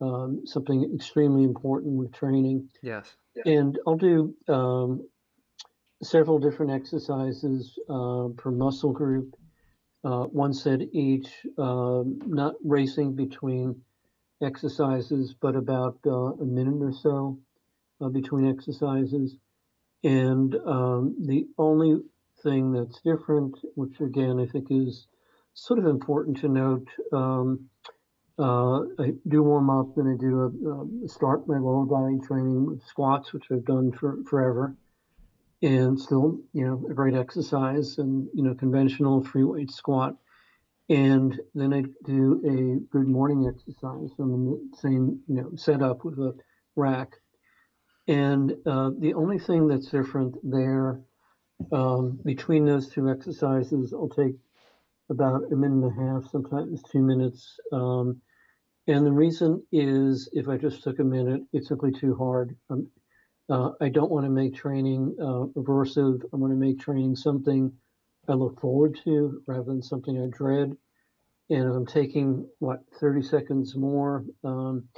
um, 0.00 0.42
something 0.44 0.90
extremely 0.94 1.44
important 1.44 1.94
with 1.94 2.12
training. 2.12 2.68
Yes. 2.82 3.14
And 3.44 3.78
I'll 3.86 3.96
do 3.96 4.34
um, 4.48 5.06
several 6.02 6.38
different 6.38 6.72
exercises 6.72 7.78
uh, 7.88 8.28
per 8.36 8.50
muscle 8.50 8.92
group, 8.92 9.36
uh, 10.02 10.24
one 10.24 10.54
set 10.54 10.80
each, 10.92 11.28
um, 11.58 12.18
not 12.26 12.54
racing 12.64 13.14
between 13.14 13.82
exercises, 14.42 15.34
but 15.40 15.54
about 15.54 15.98
uh, 16.06 16.32
a 16.32 16.44
minute 16.44 16.82
or 16.82 16.92
so 16.92 17.38
uh, 18.00 18.08
between 18.08 18.48
exercises. 18.48 19.36
And 20.02 20.54
um, 20.66 21.16
the 21.20 21.46
only 21.58 22.00
thing 22.42 22.72
that's 22.72 23.00
different, 23.02 23.56
which 23.74 24.00
again 24.00 24.40
I 24.40 24.46
think 24.46 24.68
is 24.70 25.06
sort 25.54 25.78
of 25.78 25.86
important 25.86 26.38
to 26.38 26.48
note, 26.48 26.88
um, 27.12 27.68
uh, 28.38 28.80
I 28.98 29.12
do 29.28 29.42
warm 29.42 29.68
up, 29.68 29.98
and 29.98 30.08
I 30.08 30.16
do 30.18 30.40
a, 30.40 31.04
a, 31.04 31.08
start 31.08 31.46
my 31.46 31.58
lower 31.58 31.84
body 31.84 32.18
training 32.26 32.64
with 32.64 32.82
squats, 32.86 33.34
which 33.34 33.44
I've 33.52 33.66
done 33.66 33.92
for 33.92 34.16
forever, 34.24 34.74
and 35.60 36.00
still, 36.00 36.40
you 36.54 36.64
know, 36.64 36.82
a 36.90 36.94
great 36.94 37.14
exercise 37.14 37.98
and 37.98 38.28
you 38.32 38.42
know 38.42 38.54
conventional 38.54 39.22
free 39.22 39.44
weight 39.44 39.70
squat, 39.70 40.16
and 40.88 41.38
then 41.54 41.74
I 41.74 41.82
do 42.06 42.40
a 42.46 42.96
good 42.96 43.06
morning 43.06 43.46
exercise. 43.46 44.10
In 44.18 44.46
the 44.46 44.78
same 44.78 45.20
you 45.28 45.42
know 45.42 45.50
setup 45.56 46.06
with 46.06 46.18
a 46.18 46.34
rack, 46.76 47.16
and 48.10 48.50
uh, 48.66 48.90
the 48.98 49.14
only 49.14 49.38
thing 49.38 49.68
that's 49.68 49.86
different 49.86 50.34
there 50.42 51.00
um, 51.70 52.18
between 52.24 52.64
those 52.64 52.88
two 52.88 53.08
exercises, 53.08 53.92
I'll 53.92 54.08
take 54.08 54.34
about 55.10 55.44
a 55.52 55.54
minute 55.54 55.84
and 55.84 55.98
a 55.98 56.02
half, 56.02 56.28
sometimes 56.28 56.82
two 56.82 57.02
minutes. 57.02 57.56
Um, 57.72 58.20
and 58.88 59.06
the 59.06 59.12
reason 59.12 59.62
is 59.70 60.28
if 60.32 60.48
I 60.48 60.56
just 60.56 60.82
took 60.82 60.98
a 60.98 61.04
minute, 61.04 61.42
it's 61.52 61.68
simply 61.68 61.92
too 61.92 62.16
hard. 62.16 62.56
Um, 62.68 62.88
uh, 63.48 63.70
I 63.80 63.88
don't 63.90 64.10
want 64.10 64.26
to 64.26 64.30
make 64.30 64.56
training 64.56 65.14
uh, 65.20 65.46
aversive. 65.56 66.24
I 66.32 66.36
want 66.36 66.52
to 66.52 66.58
make 66.58 66.80
training 66.80 67.14
something 67.14 67.72
I 68.28 68.32
look 68.32 68.60
forward 68.60 68.98
to 69.04 69.40
rather 69.46 69.62
than 69.62 69.82
something 69.82 70.20
I 70.20 70.36
dread. 70.36 70.76
And 71.48 71.68
if 71.68 71.74
I'm 71.76 71.86
taking, 71.86 72.48
what, 72.58 72.80
30 73.00 73.22
seconds 73.22 73.76
more 73.76 74.24
um, 74.42 74.88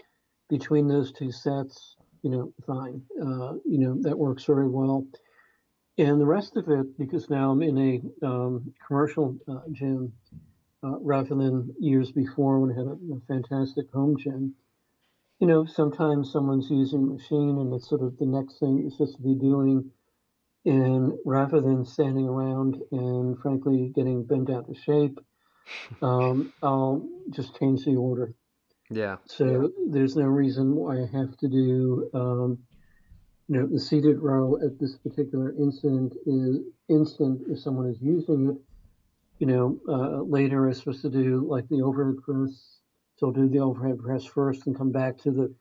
between 0.49 0.89
those 0.89 1.13
two 1.13 1.31
sets, 1.31 1.97
you 2.23 2.31
know, 2.31 2.53
fine. 2.67 3.03
Uh, 3.21 3.55
you 3.65 3.79
know, 3.79 3.99
that 4.03 4.19
works 4.19 4.45
very 4.45 4.69
well. 4.69 5.07
And 5.99 6.21
the 6.21 6.27
rest 6.27 6.57
of 6.57 6.69
it, 6.69 6.99
because 6.99 7.29
now 7.29 7.51
I'm 7.51 7.63
in 7.63 7.79
a 7.79 8.27
um, 8.27 8.73
commercial 8.87 9.37
uh, 9.47 9.61
gym 9.73 10.13
uh, 10.83 10.99
rather 11.01 11.35
than 11.35 11.75
years 11.79 12.11
before 12.13 12.61
when 12.61 12.73
I 12.73 12.79
had 12.79 12.87
a, 12.87 12.99
a, 13.15 13.21
fantastic 13.29 13.91
home 13.93 14.17
gym, 14.19 14.55
you 15.39 15.47
know, 15.47 15.67
sometimes 15.67 16.33
someone's 16.33 16.71
using 16.71 17.03
a 17.03 17.07
machine 17.07 17.59
and 17.59 17.75
it's 17.75 17.89
sort 17.89 18.03
of 18.03 18.17
the 18.19 18.27
next 18.27 18.59
thing 18.59 18.79
you're 18.79 18.91
supposed 18.91 19.17
to 19.17 19.23
be 19.23 19.35
doing. 19.35 19.91
And 20.65 21.13
rather 21.27 21.61
than 21.61 21.85
standing 21.85 22.29
around 22.29 22.81
and 22.93 23.39
frankly 23.41 23.93
getting 23.95 24.25
bent 24.25 24.49
out 24.49 24.69
of 24.69 24.77
shape, 24.79 25.19
um, 26.03 26.53
I'll 26.63 27.07
just 27.31 27.59
change 27.59 27.85
the 27.85 27.97
order. 27.97 28.35
Yeah. 28.93 29.17
So 29.27 29.73
there's 29.89 30.17
no 30.17 30.27
reason 30.27 30.75
why 30.75 30.99
I 31.03 31.07
have 31.13 31.37
to 31.39 31.49
do, 31.49 32.11
um, 32.13 32.59
you 33.49 33.57
know, 33.57 33.67
the 33.67 33.81
seated 33.81 34.19
row 34.19 34.57
at 34.65 34.79
this 34.79 34.97
particular 34.97 35.55
instant 35.59 36.15
is 36.27 36.59
instant 36.89 37.43
if 37.49 37.59
someone 37.59 37.89
is 37.89 38.01
using 38.01 38.51
it. 38.51 38.57
You 39.39 39.47
know, 39.47 39.81
uh, 39.89 40.23
later 40.23 40.69
is 40.69 40.79
supposed 40.79 41.03
to 41.03 41.11
do 41.11 41.47
like 41.49 41.69
the 41.69 41.83
overhead 41.83 42.23
press. 42.23 42.79
So 43.17 43.27
I'll 43.27 43.33
do 43.33 43.49
the 43.49 43.61
overhead 43.61 43.99
press 43.99 44.25
first 44.25 44.67
and 44.67 44.77
come 44.77 44.93
back 44.93 45.19
to 45.19 45.31
the 45.31 45.55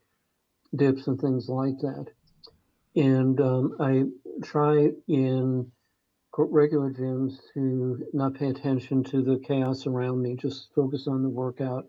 dips 0.75 1.07
and 1.07 1.19
things 1.19 1.47
like 1.47 1.77
that. 1.79 2.07
And 2.95 3.39
um, 3.39 3.75
I 3.79 4.03
try 4.43 4.89
in 5.07 5.71
regular 6.37 6.91
gyms 6.91 7.37
to 7.53 8.05
not 8.13 8.35
pay 8.35 8.47
attention 8.47 9.03
to 9.05 9.21
the 9.21 9.39
chaos 9.39 9.85
around 9.87 10.21
me, 10.21 10.35
just 10.35 10.69
focus 10.73 11.07
on 11.07 11.23
the 11.23 11.29
workout 11.29 11.85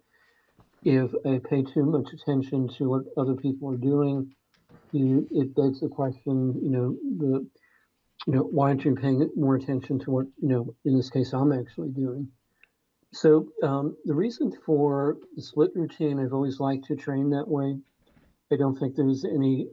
if 0.84 1.10
I 1.24 1.40
pay 1.48 1.62
too 1.62 1.84
much 1.84 2.12
attention 2.12 2.68
to 2.78 2.88
what 2.88 3.02
other 3.16 3.34
people 3.34 3.70
are 3.70 3.76
doing, 3.76 4.34
you, 4.92 5.26
it 5.30 5.54
begs 5.54 5.80
the 5.80 5.88
question, 5.88 6.60
you 6.62 6.70
know, 6.70 6.96
the, 7.18 7.46
you 8.26 8.34
know, 8.34 8.42
why 8.42 8.68
aren't 8.68 8.84
you 8.84 8.94
paying 8.94 9.28
more 9.36 9.56
attention 9.56 9.98
to 10.00 10.10
what, 10.10 10.26
you 10.40 10.48
know, 10.48 10.74
in 10.84 10.96
this 10.96 11.10
case, 11.10 11.32
I'm 11.32 11.52
actually 11.52 11.90
doing? 11.90 12.28
So 13.12 13.48
um, 13.62 13.96
the 14.04 14.14
reason 14.14 14.52
for 14.64 15.18
the 15.36 15.42
split 15.42 15.70
routine, 15.74 16.18
I've 16.18 16.32
always 16.32 16.60
liked 16.60 16.86
to 16.86 16.96
train 16.96 17.30
that 17.30 17.48
way. 17.48 17.78
I 18.50 18.56
don't 18.56 18.78
think 18.78 18.96
there's 18.96 19.24
any 19.24 19.68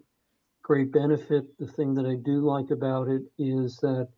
great 0.62 0.91
benefit. 0.91 1.45
The 1.58 1.67
thing 1.67 1.95
that 1.95 2.06
I 2.06 2.15
do 2.15 2.41
like 2.41 2.69
about 2.72 3.08
it 3.08 3.24
is 3.38 3.78
that, 3.78 4.10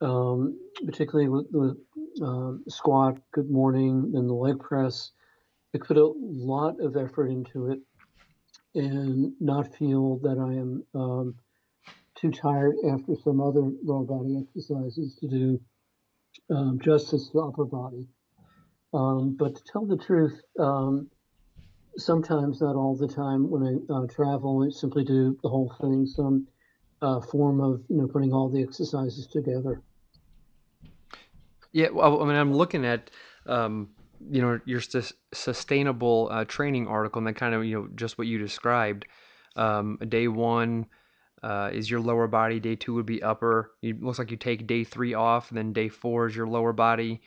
um, 0.00 0.58
particularly 0.84 1.28
with 1.28 1.50
the 1.50 1.76
um, 2.24 2.62
squat, 2.68 3.18
good 3.32 3.50
morning, 3.50 4.12
and 4.14 4.28
the 4.28 4.34
leg 4.34 4.58
press, 4.58 5.12
I 5.74 5.78
put 5.78 5.96
a 5.96 6.12
lot 6.20 6.80
of 6.80 6.96
effort 6.96 7.28
into 7.28 7.70
it 7.70 7.80
and 8.74 9.32
not 9.40 9.74
feel 9.76 10.18
that 10.18 10.38
I 10.38 10.52
am 10.54 10.84
um, 10.94 11.34
too 12.14 12.30
tired 12.30 12.74
after 12.90 13.14
some 13.22 13.40
other 13.40 13.70
lower 13.82 14.04
body 14.04 14.38
exercises 14.40 15.16
to 15.20 15.28
do 15.28 15.60
um, 16.50 16.78
justice 16.82 17.30
to 17.30 17.40
upper 17.40 17.64
body. 17.64 18.06
Um, 18.94 19.36
but 19.38 19.56
to 19.56 19.62
tell 19.64 19.86
the 19.86 19.96
truth, 19.96 20.38
um, 20.58 21.08
sometimes, 21.96 22.60
not 22.60 22.76
all 22.76 22.96
the 22.96 23.08
time, 23.08 23.50
when 23.50 23.62
I 23.62 23.92
uh, 23.92 24.06
travel, 24.06 24.66
I 24.66 24.70
simply 24.70 25.04
do 25.04 25.38
the 25.42 25.48
whole 25.48 25.74
thing, 25.80 26.06
some 26.06 26.46
uh, 27.00 27.20
form 27.20 27.60
of 27.60 27.82
you 27.88 27.96
know 27.96 28.06
putting 28.06 28.32
all 28.32 28.50
the 28.50 28.62
exercises 28.62 29.26
together. 29.26 29.80
Yeah, 31.72 31.88
well, 31.88 32.22
I 32.22 32.26
mean, 32.26 32.36
I'm 32.36 32.52
looking 32.52 32.84
at 32.84 33.10
um, 33.46 33.88
you 34.30 34.42
know 34.42 34.60
your 34.64 34.80
sus- 34.80 35.12
sustainable 35.32 36.28
uh, 36.30 36.44
training 36.44 36.86
article 36.86 37.18
and 37.18 37.26
that 37.26 37.36
kind 37.36 37.54
of 37.54 37.64
you 37.64 37.74
know 37.74 37.88
just 37.94 38.18
what 38.18 38.26
you 38.26 38.38
described 38.38 39.06
um, 39.56 39.98
day 40.08 40.28
one 40.28 40.86
uh, 41.42 41.70
is 41.72 41.90
your 41.90 42.00
lower 42.00 42.26
body 42.28 42.60
day 42.60 42.76
two 42.76 42.94
would 42.94 43.06
be 43.06 43.22
upper. 43.22 43.72
It 43.82 44.02
looks 44.02 44.18
like 44.18 44.30
you 44.30 44.36
take 44.36 44.66
day 44.66 44.84
three 44.84 45.14
off 45.14 45.50
then 45.50 45.72
day 45.72 45.88
four 45.88 46.26
is 46.26 46.36
your 46.36 46.46
lower 46.46 46.72
body. 46.72 47.20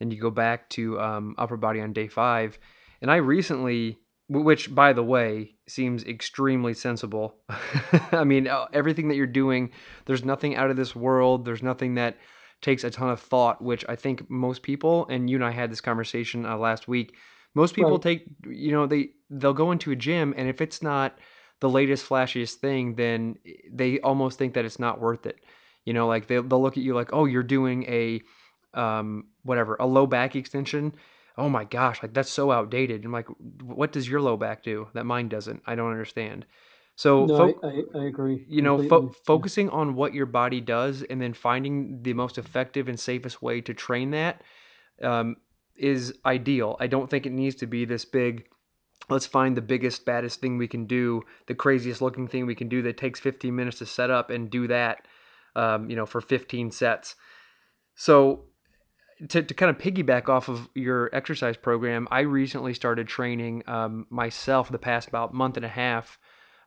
And 0.00 0.12
you 0.12 0.20
go 0.20 0.30
back 0.30 0.68
to 0.70 0.98
um, 1.00 1.36
upper 1.38 1.56
body 1.56 1.80
on 1.80 1.92
day 1.92 2.08
five. 2.08 2.58
And 3.00 3.10
i 3.10 3.16
recently 3.16 3.98
which 4.28 4.74
by 4.74 4.92
the 4.92 5.02
way 5.02 5.54
seems 5.68 6.04
extremely 6.04 6.74
sensible. 6.74 7.34
I 8.12 8.24
mean 8.24 8.46
uh, 8.46 8.66
everything 8.72 9.08
that 9.08 9.16
you're 9.16 9.26
doing 9.26 9.70
there's 10.06 10.24
nothing 10.24 10.54
out 10.56 10.70
of 10.70 10.76
this 10.76 10.94
world. 10.94 11.44
There's 11.44 11.62
nothing 11.62 11.94
that 11.94 12.16
takes 12.62 12.84
a 12.84 12.90
ton 12.90 13.10
of 13.10 13.20
thought, 13.20 13.60
which 13.60 13.84
I 13.88 13.96
think 13.96 14.30
most 14.30 14.62
people, 14.62 15.06
and 15.08 15.28
you 15.28 15.36
and 15.36 15.44
I 15.44 15.50
had 15.50 15.70
this 15.70 15.80
conversation 15.80 16.46
uh, 16.46 16.56
last 16.56 16.88
week. 16.88 17.14
Most 17.54 17.74
people 17.74 17.92
right. 17.92 18.02
take, 18.02 18.26
you 18.48 18.72
know, 18.72 18.86
they 18.86 19.10
they'll 19.28 19.52
go 19.52 19.72
into 19.72 19.90
a 19.90 19.96
gym, 19.96 20.32
and 20.36 20.48
if 20.48 20.60
it's 20.60 20.80
not 20.80 21.18
the 21.60 21.68
latest 21.68 22.08
flashiest 22.08 22.54
thing, 22.54 22.94
then 22.94 23.36
they 23.70 24.00
almost 24.00 24.38
think 24.38 24.54
that 24.54 24.64
it's 24.64 24.78
not 24.78 25.00
worth 25.00 25.26
it. 25.26 25.40
You 25.84 25.92
know, 25.92 26.06
like 26.06 26.28
they 26.28 26.36
they'll 26.36 26.62
look 26.62 26.76
at 26.76 26.82
you 26.82 26.94
like, 26.94 27.10
oh, 27.12 27.26
you're 27.26 27.42
doing 27.42 27.84
a 27.84 28.22
um 28.74 29.26
whatever 29.42 29.76
a 29.80 29.86
low 29.86 30.06
back 30.06 30.34
extension. 30.34 30.94
Oh 31.36 31.48
my 31.48 31.64
gosh, 31.64 32.02
like 32.02 32.14
that's 32.14 32.30
so 32.30 32.52
outdated. 32.52 33.04
I'm 33.04 33.12
like, 33.12 33.28
what 33.62 33.92
does 33.92 34.08
your 34.08 34.20
low 34.20 34.36
back 34.36 34.62
do 34.62 34.88
that 34.94 35.04
mine 35.04 35.28
doesn't? 35.28 35.62
I 35.66 35.74
don't 35.74 35.90
understand. 35.90 36.46
So, 36.96 37.26
no, 37.26 37.36
fo- 37.36 37.60
I, 37.62 37.98
I, 37.98 38.02
I, 38.02 38.06
agree. 38.06 38.44
You 38.48 38.62
know, 38.62 38.86
fo- 38.86 39.08
focusing 39.24 39.70
on 39.70 39.94
what 39.94 40.14
your 40.14 40.26
body 40.26 40.60
does 40.60 41.02
and 41.02 41.20
then 41.20 41.32
finding 41.32 42.02
the 42.02 42.12
most 42.12 42.38
effective 42.38 42.88
and 42.88 42.98
safest 43.00 43.42
way 43.42 43.60
to 43.62 43.72
train 43.72 44.10
that 44.10 44.42
um, 45.02 45.36
is 45.76 46.14
ideal. 46.26 46.76
I 46.80 46.86
don't 46.86 47.08
think 47.08 47.26
it 47.26 47.32
needs 47.32 47.56
to 47.56 47.66
be 47.66 47.84
this 47.84 48.04
big. 48.04 48.46
Let's 49.08 49.26
find 49.26 49.56
the 49.56 49.62
biggest, 49.62 50.04
baddest 50.04 50.40
thing 50.40 50.58
we 50.58 50.68
can 50.68 50.86
do, 50.86 51.22
the 51.46 51.54
craziest 51.54 52.02
looking 52.02 52.28
thing 52.28 52.46
we 52.46 52.54
can 52.54 52.68
do 52.68 52.82
that 52.82 52.98
takes 52.98 53.18
15 53.20 53.54
minutes 53.54 53.78
to 53.78 53.86
set 53.86 54.10
up 54.10 54.30
and 54.30 54.50
do 54.50 54.68
that, 54.68 55.06
um, 55.56 55.88
you 55.90 55.96
know, 55.96 56.06
for 56.06 56.20
15 56.20 56.70
sets. 56.70 57.16
So, 57.94 58.44
to, 59.28 59.42
to 59.42 59.54
kind 59.54 59.70
of 59.70 59.78
piggyback 59.78 60.28
off 60.28 60.48
of 60.48 60.68
your 60.74 61.14
exercise 61.14 61.56
program, 61.56 62.08
I 62.10 62.20
recently 62.20 62.74
started 62.74 63.06
training 63.08 63.62
um, 63.66 64.06
myself 64.10 64.70
the 64.70 64.78
past 64.78 65.08
about 65.08 65.32
month 65.32 65.56
and 65.56 65.66
a 65.66 65.68
half 65.68 66.18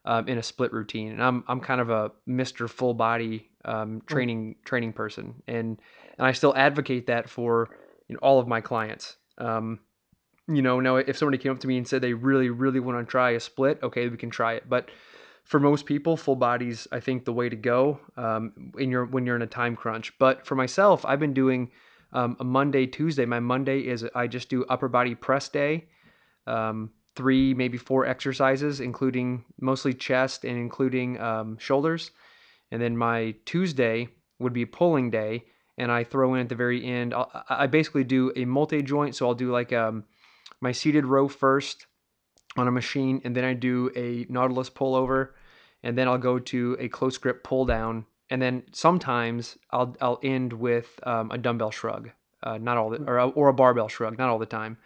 um, 0.06 0.28
in 0.28 0.38
a 0.38 0.44
split 0.44 0.72
routine. 0.72 1.12
And 1.12 1.24
I'm 1.24 1.44
I'm 1.48 1.60
kind 1.60 1.82
of 1.82 1.90
a 1.90 2.12
Mr. 2.28 2.70
Full 2.70 2.94
Body 2.94 3.50
um, 3.66 4.00
hmm. 4.00 4.06
training 4.06 4.56
training 4.64 4.94
person, 4.94 5.42
and 5.48 5.80
and 6.18 6.28
I 6.28 6.32
still 6.32 6.56
advocate 6.56 7.08
that 7.08 7.30
for 7.30 7.70
you 8.08 8.14
know, 8.14 8.20
all 8.22 8.40
of 8.40 8.48
my 8.48 8.62
clients. 8.62 9.18
Um, 9.38 9.80
you 10.48 10.62
know, 10.62 10.80
now 10.80 10.98
if 10.98 11.18
somebody 11.18 11.38
came 11.38 11.52
up 11.52 11.60
to 11.60 11.68
me 11.68 11.78
and 11.78 11.88
said 11.88 12.02
they 12.02 12.14
really 12.14 12.50
really 12.50 12.80
want 12.80 13.06
to 13.06 13.10
try 13.10 13.32
a 13.32 13.40
split, 13.40 13.80
okay, 13.84 14.08
we 14.08 14.18
can 14.18 14.30
try 14.30 14.54
it, 14.54 14.70
but 14.70 14.90
for 15.46 15.60
most 15.60 15.86
people, 15.86 16.18
full 16.18 16.36
bodies, 16.36 16.88
I 16.92 17.00
think 17.00 17.24
the 17.24 17.34
way 17.34 17.50
to 17.50 17.56
go 17.56 18.00
um, 18.18 18.74
in 18.80 18.90
your 18.90 19.06
when 19.06 19.26
you're 19.26 19.36
in 19.36 19.44
a 19.44 19.48
time 19.48 19.76
crunch. 19.76 20.18
But 20.18 20.46
for 20.46 20.56
myself, 20.56 21.06
I've 21.06 21.20
been 21.20 21.36
doing 21.36 21.72
um, 22.14 22.36
a 22.40 22.44
Monday, 22.44 22.88
Tuesday. 22.88 23.26
My 23.26 23.40
Monday 23.40 23.82
is 23.82 24.06
I 24.16 24.26
just 24.28 24.50
do 24.50 24.66
upper 24.66 24.88
body 24.88 25.14
press 25.14 25.48
day. 25.48 25.86
Um, 26.48 26.92
three, 27.16 27.54
maybe 27.54 27.78
four 27.78 28.06
exercises, 28.06 28.80
including 28.80 29.46
mostly 29.60 29.94
chest 29.94 30.44
and 30.44 30.58
including 30.58 31.20
um, 31.20 31.58
shoulders. 31.58 32.12
And 32.72 32.82
then 32.82 32.98
my 32.98 33.36
Tuesday 33.46 34.10
would 34.40 34.54
be 34.54 34.66
pulling 34.66 35.12
day, 35.12 35.46
and 35.78 35.92
I 35.92 36.04
throw 36.04 36.34
in 36.34 36.42
at 36.42 36.50
the 36.50 36.56
very 36.56 36.84
end. 36.86 37.14
I'll, 37.14 37.32
i 37.50 37.68
basically 37.68 38.04
do 38.04 38.32
a 38.36 38.46
multi 38.46 38.82
joint, 38.82 39.16
so 39.16 39.28
I'll 39.28 39.36
do 39.36 39.52
like 39.52 39.72
um, 39.72 40.04
my 40.62 40.72
seated 40.72 41.06
row 41.06 41.28
first, 41.28 41.86
on 42.58 42.68
a 42.68 42.72
machine, 42.72 43.22
and 43.24 43.36
then 43.36 43.44
I 43.44 43.54
do 43.54 43.92
a 43.96 44.26
Nautilus 44.30 44.70
pullover, 44.70 45.30
and 45.84 45.98
then 45.98 46.08
I'll 46.08 46.18
go 46.18 46.40
to 46.40 46.78
a 46.80 46.88
close 46.88 47.18
grip 47.18 47.44
pull 47.44 47.66
down, 47.66 48.06
and 48.30 48.42
then 48.42 48.64
sometimes 48.72 49.58
I'll 49.72 49.96
I'll 50.02 50.20
end 50.24 50.54
with 50.54 51.00
um, 51.04 51.32
a 51.32 51.38
dumbbell 51.38 51.72
shrug, 51.72 52.12
uh, 52.44 52.58
not 52.58 52.78
all 52.78 52.90
the 52.90 53.04
or 53.04 53.18
a, 53.18 53.28
or 53.30 53.50
a 53.50 53.54
barbell 53.54 53.90
shrug, 53.90 54.18
not 54.18 54.30
all 54.30 54.40
the 54.40 54.46
time, 54.46 54.78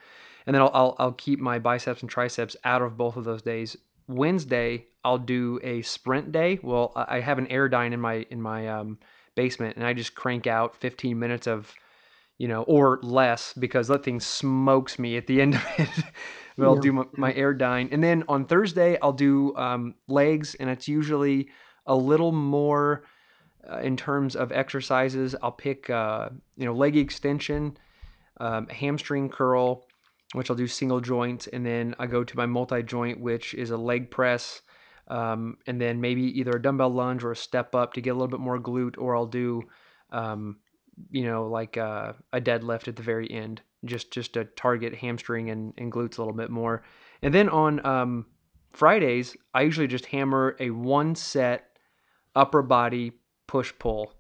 and 0.50 0.56
then 0.56 0.64
I'll, 0.64 0.72
I'll 0.74 0.96
I'll 0.98 1.12
keep 1.12 1.40
my 1.40 1.60
biceps 1.60 2.02
and 2.02 2.10
triceps 2.10 2.56
out 2.64 2.82
of 2.82 2.98
both 2.98 3.18
of 3.18 3.24
those 3.24 3.44
days. 3.44 3.78
Wednesday 4.08 4.88
I'll 5.04 5.20
do 5.20 5.60
a 5.62 5.84
sprint 5.84 6.32
day. 6.32 6.58
Well, 6.64 6.92
I 6.96 7.20
have 7.20 7.38
an 7.38 7.46
Airdyne 7.46 7.94
in 7.94 8.02
my 8.02 8.26
in 8.32 8.42
my 8.42 8.68
um, 8.68 8.98
basement, 9.36 9.76
and 9.76 9.86
I 9.86 9.94
just 9.94 10.16
crank 10.16 10.48
out 10.48 10.76
15 10.76 11.20
minutes 11.20 11.46
of 11.46 11.72
you 12.40 12.48
know, 12.48 12.64
or 12.64 13.00
less 13.04 13.54
because 13.54 13.90
that 13.90 14.04
thing 14.04 14.20
smokes 14.20 14.98
me 14.98 15.18
at 15.18 15.28
the 15.28 15.40
end 15.40 15.54
of 15.54 15.64
it. 15.78 15.90
but 16.58 16.66
I'll 16.66 16.78
do 16.78 16.94
my, 16.94 17.04
my 17.16 17.34
Airdyne. 17.34 17.90
And 17.92 18.04
then 18.04 18.24
on 18.28 18.46
Thursday, 18.46 18.98
I'll 19.04 19.14
do 19.14 19.56
um, 19.56 19.94
legs, 20.08 20.56
and 20.56 20.68
it's 20.68 20.88
usually 20.88 21.50
a 21.86 21.96
little 21.96 22.32
more 22.32 23.04
uh, 23.70 23.82
in 23.82 23.96
terms 23.96 24.36
of 24.36 24.52
exercises. 24.52 25.36
I'll 25.44 25.52
pick, 25.52 25.92
uh, 25.92 26.30
you 26.58 26.66
know, 26.66 26.74
leg 26.74 26.98
extension, 26.98 27.78
um, 28.40 28.68
hamstring 28.68 29.30
curl, 29.30 29.86
which 30.34 30.50
I'll 30.50 30.56
do 30.56 30.68
single 30.68 31.02
joint, 31.02 31.48
and 31.48 31.66
then 31.66 31.96
I 32.00 32.08
go 32.08 32.24
to 32.24 32.38
my 32.38 32.46
multi 32.46 32.84
joint, 32.84 33.20
which 33.20 33.54
is 33.54 33.72
a 33.72 33.78
leg 33.78 34.12
press. 34.12 34.62
Um, 35.08 35.58
and 35.66 35.82
then 35.82 36.00
maybe 36.00 36.22
either 36.40 36.52
a 36.52 36.62
dumbbell 36.62 36.92
lunge 36.92 37.24
or 37.24 37.32
a 37.32 37.36
step 37.36 37.74
up 37.74 37.94
to 37.94 38.02
get 38.02 38.12
a 38.12 38.14
little 38.14 38.28
bit 38.28 38.40
more 38.40 38.60
glute, 38.60 38.96
or 39.00 39.16
I'll 39.16 39.26
do 39.26 39.64
um, 40.12 40.58
you 41.10 41.24
know, 41.24 41.48
like 41.48 41.78
uh, 41.78 42.14
a 42.34 42.42
deadlift 42.42 42.88
at 42.88 42.96
the 42.96 43.04
very 43.04 43.30
end, 43.32 43.62
just 43.86 44.12
just 44.12 44.34
to 44.34 44.46
target 44.46 44.96
hamstring 44.96 45.50
and, 45.50 45.74
and 45.78 45.92
glutes 45.92 46.18
a 46.18 46.22
little 46.22 46.34
bit 46.34 46.50
more. 46.50 46.84
And 47.22 47.34
then 47.34 47.50
on 47.50 47.86
um, 47.86 48.26
Fridays, 48.74 49.36
I 49.54 49.62
usually 49.62 49.88
just 49.88 50.06
hammer 50.06 50.56
a 50.60 50.70
one 50.70 51.16
set 51.16 51.78
upper 52.36 52.62
body 52.62 53.14
push 53.48 53.74
pull. 53.80 54.14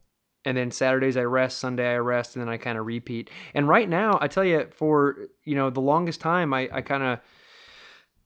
And 0.45 0.55
then 0.55 0.71
Saturdays 0.71 1.17
I 1.17 1.23
rest, 1.23 1.59
Sunday 1.59 1.93
I 1.93 1.97
rest, 1.97 2.35
and 2.35 2.41
then 2.41 2.49
I 2.49 2.57
kind 2.57 2.77
of 2.77 2.85
repeat. 2.85 3.29
And 3.53 3.67
right 3.67 3.89
now, 3.89 4.17
I 4.21 4.27
tell 4.27 4.45
you, 4.45 4.67
for 4.71 5.27
you 5.43 5.55
know 5.55 5.69
the 5.69 5.81
longest 5.81 6.21
time, 6.21 6.53
I, 6.53 6.69
I 6.71 6.81
kind 6.81 7.03
of 7.03 7.19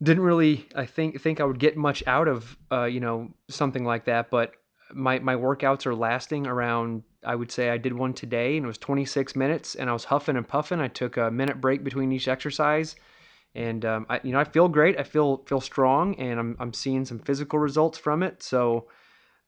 didn't 0.02 0.24
really 0.24 0.68
I 0.76 0.86
think 0.86 1.20
think 1.22 1.40
I 1.40 1.46
would 1.46 1.60
get 1.60 1.78
much 1.78 2.04
out 2.06 2.28
of 2.28 2.58
uh, 2.72 2.86
you 2.86 3.00
know 3.00 3.34
something 3.50 3.86
like 3.86 4.06
that. 4.06 4.30
But 4.30 4.54
my 4.94 5.20
my 5.20 5.36
workouts 5.36 5.86
are 5.86 5.96
lasting 5.96 6.46
around 6.46 7.04
I 7.26 7.36
would 7.36 7.52
say 7.52 7.70
I 7.70 7.78
did 7.78 7.94
one 7.94 8.14
today 8.14 8.58
and 8.58 8.66
it 8.66 8.68
was 8.68 8.78
26 8.78 9.36
minutes 9.36 9.76
and 9.76 9.90
I 9.90 9.94
was 9.94 10.06
huffing 10.06 10.36
and 10.36 10.48
puffing. 10.48 10.80
I 10.80 10.90
took 10.90 11.18
a 11.18 11.32
minute 11.32 11.62
break 11.62 11.84
between 11.84 12.12
each 12.12 12.28
exercise 12.28 12.96
and 13.56 13.86
um, 13.86 14.06
I, 14.10 14.20
you 14.24 14.32
know 14.32 14.40
I 14.40 14.44
feel 14.44 14.68
great. 14.68 15.00
I 15.00 15.04
feel 15.04 15.38
feel 15.46 15.62
strong 15.62 16.16
and 16.16 16.40
I'm 16.40 16.58
I'm 16.60 16.74
seeing 16.74 17.06
some 17.06 17.20
physical 17.20 17.60
results 17.60 17.98
from 17.98 18.24
it. 18.24 18.44
So 18.44 18.88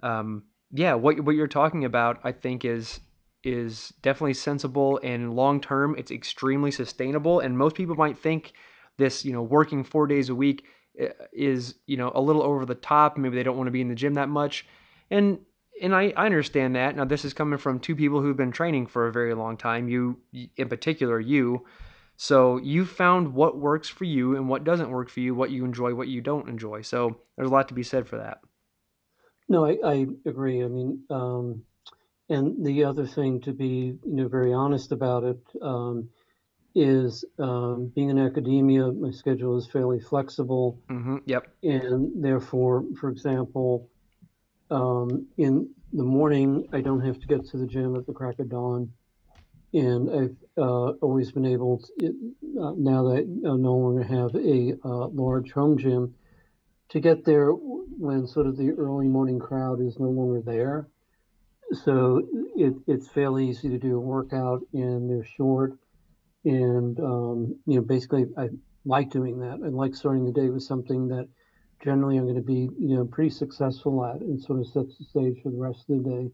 um, 0.01 0.43
yeah, 0.75 0.93
what 0.93 1.19
what 1.21 1.35
you're 1.35 1.47
talking 1.47 1.85
about 1.85 2.19
I 2.23 2.31
think 2.31 2.65
is 2.65 2.99
is 3.43 3.93
definitely 4.01 4.33
sensible 4.33 4.99
and 5.03 5.35
long 5.35 5.61
term 5.61 5.95
it's 5.97 6.11
extremely 6.11 6.71
sustainable 6.71 7.39
and 7.39 7.57
most 7.57 7.75
people 7.75 7.95
might 7.95 8.17
think 8.17 8.53
this 8.97 9.23
you 9.23 9.31
know 9.31 9.43
working 9.43 9.83
4 9.83 10.07
days 10.07 10.29
a 10.29 10.35
week 10.35 10.65
eh, 10.99 11.09
is 11.31 11.75
you 11.85 11.95
know 11.95 12.11
a 12.15 12.21
little 12.21 12.41
over 12.41 12.65
the 12.65 12.73
top 12.73 13.17
maybe 13.17 13.35
they 13.35 13.43
don't 13.43 13.55
want 13.55 13.67
to 13.67 13.71
be 13.71 13.81
in 13.81 13.87
the 13.87 13.93
gym 13.93 14.15
that 14.15 14.29
much 14.29 14.65
and 15.11 15.39
and 15.81 15.93
I, 15.93 16.13
I 16.15 16.25
understand 16.25 16.75
that. 16.75 16.95
Now, 16.95 17.05
this 17.05 17.25
is 17.25 17.33
coming 17.33 17.59
from 17.59 17.79
two 17.79 17.95
people 17.95 18.21
who've 18.21 18.37
been 18.37 18.51
training 18.51 18.87
for 18.87 19.07
a 19.07 19.11
very 19.11 19.33
long 19.33 19.57
time, 19.57 19.89
you 19.89 20.17
in 20.55 20.69
particular, 20.69 21.19
you. 21.19 21.65
So 22.17 22.57
you 22.57 22.85
found 22.85 23.33
what 23.33 23.57
works 23.57 23.89
for 23.89 24.05
you 24.05 24.37
and 24.37 24.47
what 24.47 24.63
doesn't 24.63 24.89
work 24.89 25.09
for 25.09 25.19
you, 25.19 25.35
what 25.35 25.51
you 25.51 25.65
enjoy, 25.65 25.93
what 25.93 26.07
you 26.07 26.21
don't 26.21 26.47
enjoy. 26.47 26.81
So 26.81 27.17
there's 27.35 27.49
a 27.49 27.53
lot 27.53 27.67
to 27.67 27.73
be 27.73 27.83
said 27.83 28.07
for 28.07 28.17
that. 28.17 28.39
No, 29.47 29.65
I, 29.65 29.77
I 29.85 30.07
agree. 30.25 30.63
I 30.63 30.67
mean, 30.67 31.03
um, 31.09 31.63
and 32.29 32.65
the 32.65 32.83
other 32.85 33.05
thing 33.05 33.41
to 33.41 33.53
be, 33.53 33.97
you 34.03 34.15
know, 34.15 34.27
very 34.27 34.53
honest 34.53 34.91
about 34.91 35.23
it 35.23 35.39
um, 35.61 36.09
is 36.73 37.23
um, 37.39 37.91
being 37.95 38.09
in 38.09 38.17
academia, 38.17 38.91
my 38.91 39.11
schedule 39.11 39.57
is 39.57 39.67
fairly 39.67 39.99
flexible. 39.99 40.79
Mm-hmm. 40.89 41.17
Yep. 41.25 41.47
And 41.63 42.23
therefore, 42.23 42.83
for 42.99 43.09
example, 43.09 43.89
um, 44.71 45.27
in 45.37 45.69
the 45.93 46.03
morning, 46.03 46.67
I 46.73 46.81
don't 46.81 47.05
have 47.05 47.19
to 47.19 47.27
get 47.27 47.45
to 47.49 47.57
the 47.57 47.67
gym 47.67 47.95
at 47.95 48.05
the 48.05 48.13
crack 48.13 48.39
of 48.39 48.49
dawn. 48.49 48.91
And 49.73 50.09
I've 50.09 50.37
uh, 50.57 50.91
always 51.01 51.31
been 51.31 51.45
able 51.45 51.81
to, 51.99 52.07
uh, 52.61 52.71
now 52.77 53.03
that 53.09 53.17
I 53.19 53.55
no 53.55 53.75
longer 53.75 54.03
have 54.03 54.33
a 54.35 54.73
uh, 54.83 55.07
large 55.07 55.51
home 55.51 55.77
gym, 55.77 56.15
to 56.95 57.01
get 57.01 57.25
there 57.25 57.49
when 57.49 58.25
sort 58.25 58.47
of 58.47 58.55
the 58.55 58.71
early 58.71 59.09
morning 59.09 59.37
crowd 59.37 59.81
is 59.81 59.99
no 59.99 60.07
longer 60.07 60.41
there. 60.41 60.87
So 61.83 62.21
it, 62.55 62.73
it's 62.87 63.09
fairly 63.09 63.49
easy 63.49 63.67
to 63.67 63.77
do 63.77 63.97
a 63.97 63.99
workout 63.99 64.61
and 64.71 65.09
they're 65.09 65.27
short. 65.35 65.73
And, 66.45 66.97
um, 67.01 67.59
you 67.65 67.75
know, 67.75 67.81
basically, 67.81 68.27
I 68.37 68.47
like 68.85 69.09
doing 69.09 69.39
that. 69.39 69.59
I 69.61 69.67
like 69.67 69.93
starting 69.93 70.23
the 70.23 70.31
day 70.31 70.47
with 70.47 70.63
something 70.63 71.09
that 71.09 71.27
generally 71.83 72.15
I'm 72.15 72.23
going 72.23 72.35
to 72.35 72.41
be, 72.41 72.69
you 72.79 72.95
know, 72.95 73.03
pretty 73.03 73.31
successful 73.31 74.05
at 74.05 74.21
and 74.21 74.41
sort 74.41 74.61
of 74.61 74.67
sets 74.67 74.97
the 74.97 75.03
stage 75.03 75.43
for 75.43 75.49
the 75.49 75.57
rest 75.57 75.89
of 75.89 76.01
the 76.01 76.09
day. 76.09 76.31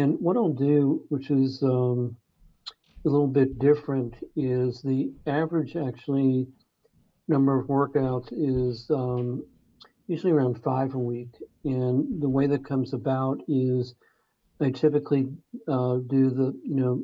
And 0.00 0.18
what 0.20 0.38
I'll 0.38 0.54
do, 0.54 1.04
which 1.10 1.30
is 1.30 1.62
um, 1.62 2.16
a 3.04 3.10
little 3.10 3.26
bit 3.26 3.58
different, 3.58 4.14
is 4.36 4.80
the 4.80 5.12
average 5.26 5.76
actually 5.76 6.46
number 7.28 7.60
of 7.60 7.66
workouts 7.66 8.32
is 8.32 8.90
um, 8.90 9.44
usually 10.12 10.32
around 10.32 10.62
five 10.62 10.94
a 10.94 10.98
week. 10.98 11.34
And 11.64 12.20
the 12.20 12.28
way 12.28 12.46
that 12.48 12.66
comes 12.66 12.92
about 12.92 13.40
is 13.48 13.94
I 14.60 14.70
typically 14.70 15.28
uh, 15.66 15.96
do 16.06 16.30
the, 16.30 16.52
you 16.62 16.76
know, 16.76 17.02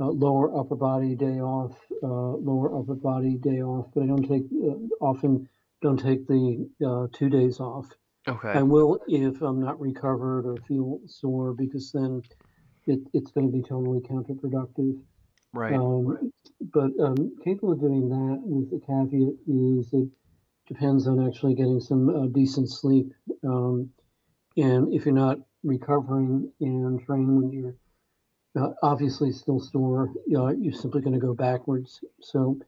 uh, 0.00 0.06
lower 0.06 0.58
upper 0.58 0.74
body 0.74 1.14
day 1.14 1.40
off, 1.40 1.76
uh, 2.02 2.06
lower 2.06 2.76
upper 2.78 2.94
body 2.94 3.36
day 3.36 3.60
off, 3.62 3.88
but 3.94 4.04
I 4.04 4.06
don't 4.06 4.26
take 4.26 4.44
uh, 4.50 5.04
often 5.04 5.48
don't 5.82 5.98
take 5.98 6.26
the 6.26 6.68
uh, 6.84 7.06
two 7.12 7.28
days 7.28 7.60
off. 7.60 7.86
Okay. 8.26 8.48
I 8.48 8.62
will 8.62 9.00
if 9.06 9.42
I'm 9.42 9.60
not 9.60 9.78
recovered 9.78 10.46
or 10.46 10.56
feel 10.66 11.00
sore 11.06 11.52
because 11.52 11.92
then 11.92 12.22
it, 12.86 13.00
it's 13.12 13.30
going 13.32 13.52
to 13.52 13.56
be 13.56 13.62
totally 13.62 14.00
counterproductive. 14.00 14.98
Right. 15.52 15.74
Um, 15.74 16.32
but 16.72 16.90
um, 16.98 17.36
capable 17.44 17.72
of 17.72 17.80
doing 17.80 18.08
that 18.08 18.40
with 18.42 18.70
the 18.70 18.80
caveat 18.86 19.34
is 19.46 19.92
it 19.92 20.08
depends 20.66 21.06
on 21.06 21.26
actually 21.26 21.54
getting 21.54 21.80
some 21.80 22.08
uh, 22.08 22.26
decent 22.26 22.70
sleep. 22.70 23.12
Um, 23.44 23.90
and 24.56 24.92
if 24.92 25.04
you're 25.04 25.14
not 25.14 25.38
recovering 25.62 26.50
and 26.60 27.04
training 27.04 27.40
when 27.40 27.52
you're 27.52 27.76
uh, 28.56 28.72
obviously 28.82 29.32
still 29.32 29.60
sore, 29.60 30.10
you 30.26 30.36
know, 30.36 30.48
you're 30.50 30.72
simply 30.72 31.00
going 31.00 31.14
to 31.14 31.26
go 31.26 31.34
backwards. 31.34 32.00
So 32.20 32.58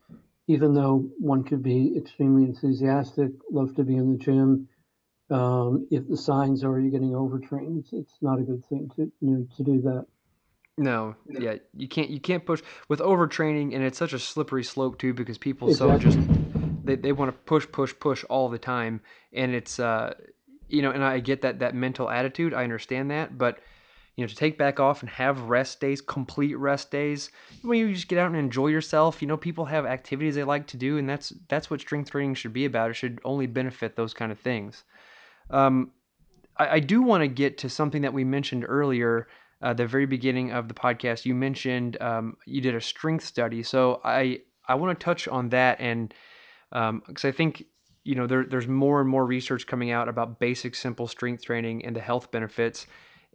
even 0.47 0.75
though 0.75 1.11
one 1.19 1.45
could 1.45 1.63
be 1.63 1.97
extremely 1.97 2.45
enthusiastic, 2.45 3.31
love 3.51 3.75
to 3.77 3.85
be 3.85 3.97
in 3.97 4.13
the 4.13 4.19
gym, 4.19 4.69
um, 5.31 5.87
if 5.91 6.07
the 6.09 6.17
signs 6.17 6.65
are 6.65 6.79
you're 6.79 6.91
getting 6.91 7.15
overtrained, 7.15 7.79
it's, 7.79 7.93
it's 7.93 8.15
not 8.21 8.39
a 8.39 8.43
good 8.43 8.65
thing 8.67 8.91
to 8.97 9.03
you 9.03 9.31
know 9.31 9.47
to 9.57 9.63
do 9.63 9.81
that. 9.83 10.05
No, 10.77 11.15
yeah, 11.27 11.55
you 11.75 11.89
can't 11.89 12.11
you 12.11 12.21
can't 12.21 12.45
push 12.45 12.61
with 12.89 13.01
overtraining, 13.01 13.75
and 13.75 13.83
it's 13.83 13.97
such 13.97 14.13
a 14.13 14.19
slippery 14.19 14.65
slope 14.65 14.99
too 14.99 15.15
because 15.15 15.39
people 15.39 15.69
exactly. 15.69 16.11
so 16.11 16.11
just 16.11 16.54
they, 16.85 16.97
they 16.97 17.13
want 17.13 17.31
to 17.31 17.39
push 17.45 17.67
push 17.71 17.93
push 17.99 18.25
all 18.25 18.49
the 18.49 18.59
time, 18.59 19.01
and 19.33 19.55
it's 19.55 19.81
uh 19.81 20.15
you 20.69 20.83
know, 20.83 20.91
and 20.91 21.05
I 21.05 21.21
get 21.21 21.43
that 21.43 21.59
that 21.61 21.75
mental 21.75 22.11
attitude, 22.11 22.55
I 22.55 22.65
understand 22.65 23.11
that, 23.11 23.37
but 23.39 23.59
you 24.17 24.23
know, 24.23 24.29
to 24.29 24.37
take 24.37 24.57
back 24.57 24.79
off 24.79 25.01
and 25.01 25.11
have 25.11 25.41
rest 25.43 25.81
days, 25.81 26.01
complete 26.01 26.55
rest 26.55 26.91
days, 26.91 27.31
when 27.63 27.79
you 27.79 27.93
just 27.93 28.07
get 28.07 28.19
out 28.19 28.29
and 28.29 28.37
enjoy 28.37 28.69
yourself. 28.69 29.21
You 29.21 29.27
know, 29.27 29.37
people 29.37 29.65
have 29.65 29.87
activities 29.87 30.37
they 30.37 30.45
like 30.45 30.69
to 30.69 30.77
do, 30.77 30.99
and 30.99 31.09
that's 31.09 31.33
that's 31.49 31.69
what 31.69 31.81
strength 31.81 32.11
training 32.11 32.35
should 32.35 32.53
be 32.53 32.65
about. 32.65 32.91
It 32.91 32.95
should 32.95 33.21
only 33.25 33.47
benefit 33.47 33.97
those 33.97 34.15
kind 34.15 34.31
of 34.31 34.39
things. 34.39 34.85
Um, 35.51 35.91
I, 36.57 36.69
I 36.69 36.81
do 36.81 37.03
want 37.03 37.23
to 37.23 37.29
get 37.29 37.59
to 37.59 37.69
something 37.69 38.03
that 38.03 38.13
we 38.13 38.23
mentioned 38.23 38.65
earlier, 38.69 39.27
uh, 39.61 39.75
the 39.75 39.87
very 39.87 40.07
beginning 40.07 40.53
of 40.53 40.69
the 40.69 40.75
podcast. 40.75 41.25
You 41.25 41.35
mentioned 41.35 42.01
um, 42.01 42.37
you 42.47 42.61
did 42.61 42.77
a 42.77 42.81
strength 42.81 43.25
study, 43.25 43.65
so 43.65 44.01
I 44.05 44.43
I 44.69 44.77
want 44.77 44.99
to 44.99 45.05
touch 45.05 45.27
on 45.27 45.49
that 45.49 45.81
and 45.81 46.15
because 46.75 47.25
um, 47.25 47.29
I 47.29 47.31
think 47.31 47.65
you 48.05 48.15
know 48.15 48.27
there, 48.27 48.45
there's 48.45 48.69
more 48.69 49.01
and 49.01 49.09
more 49.09 49.25
research 49.25 49.67
coming 49.67 49.91
out 49.91 50.09
about 50.09 50.39
basic 50.39 50.75
simple 50.75 51.07
strength 51.07 51.45
training 51.45 51.87
and 51.87 51.97
the 51.97 52.01
health 52.01 52.31
benefits 52.31 52.87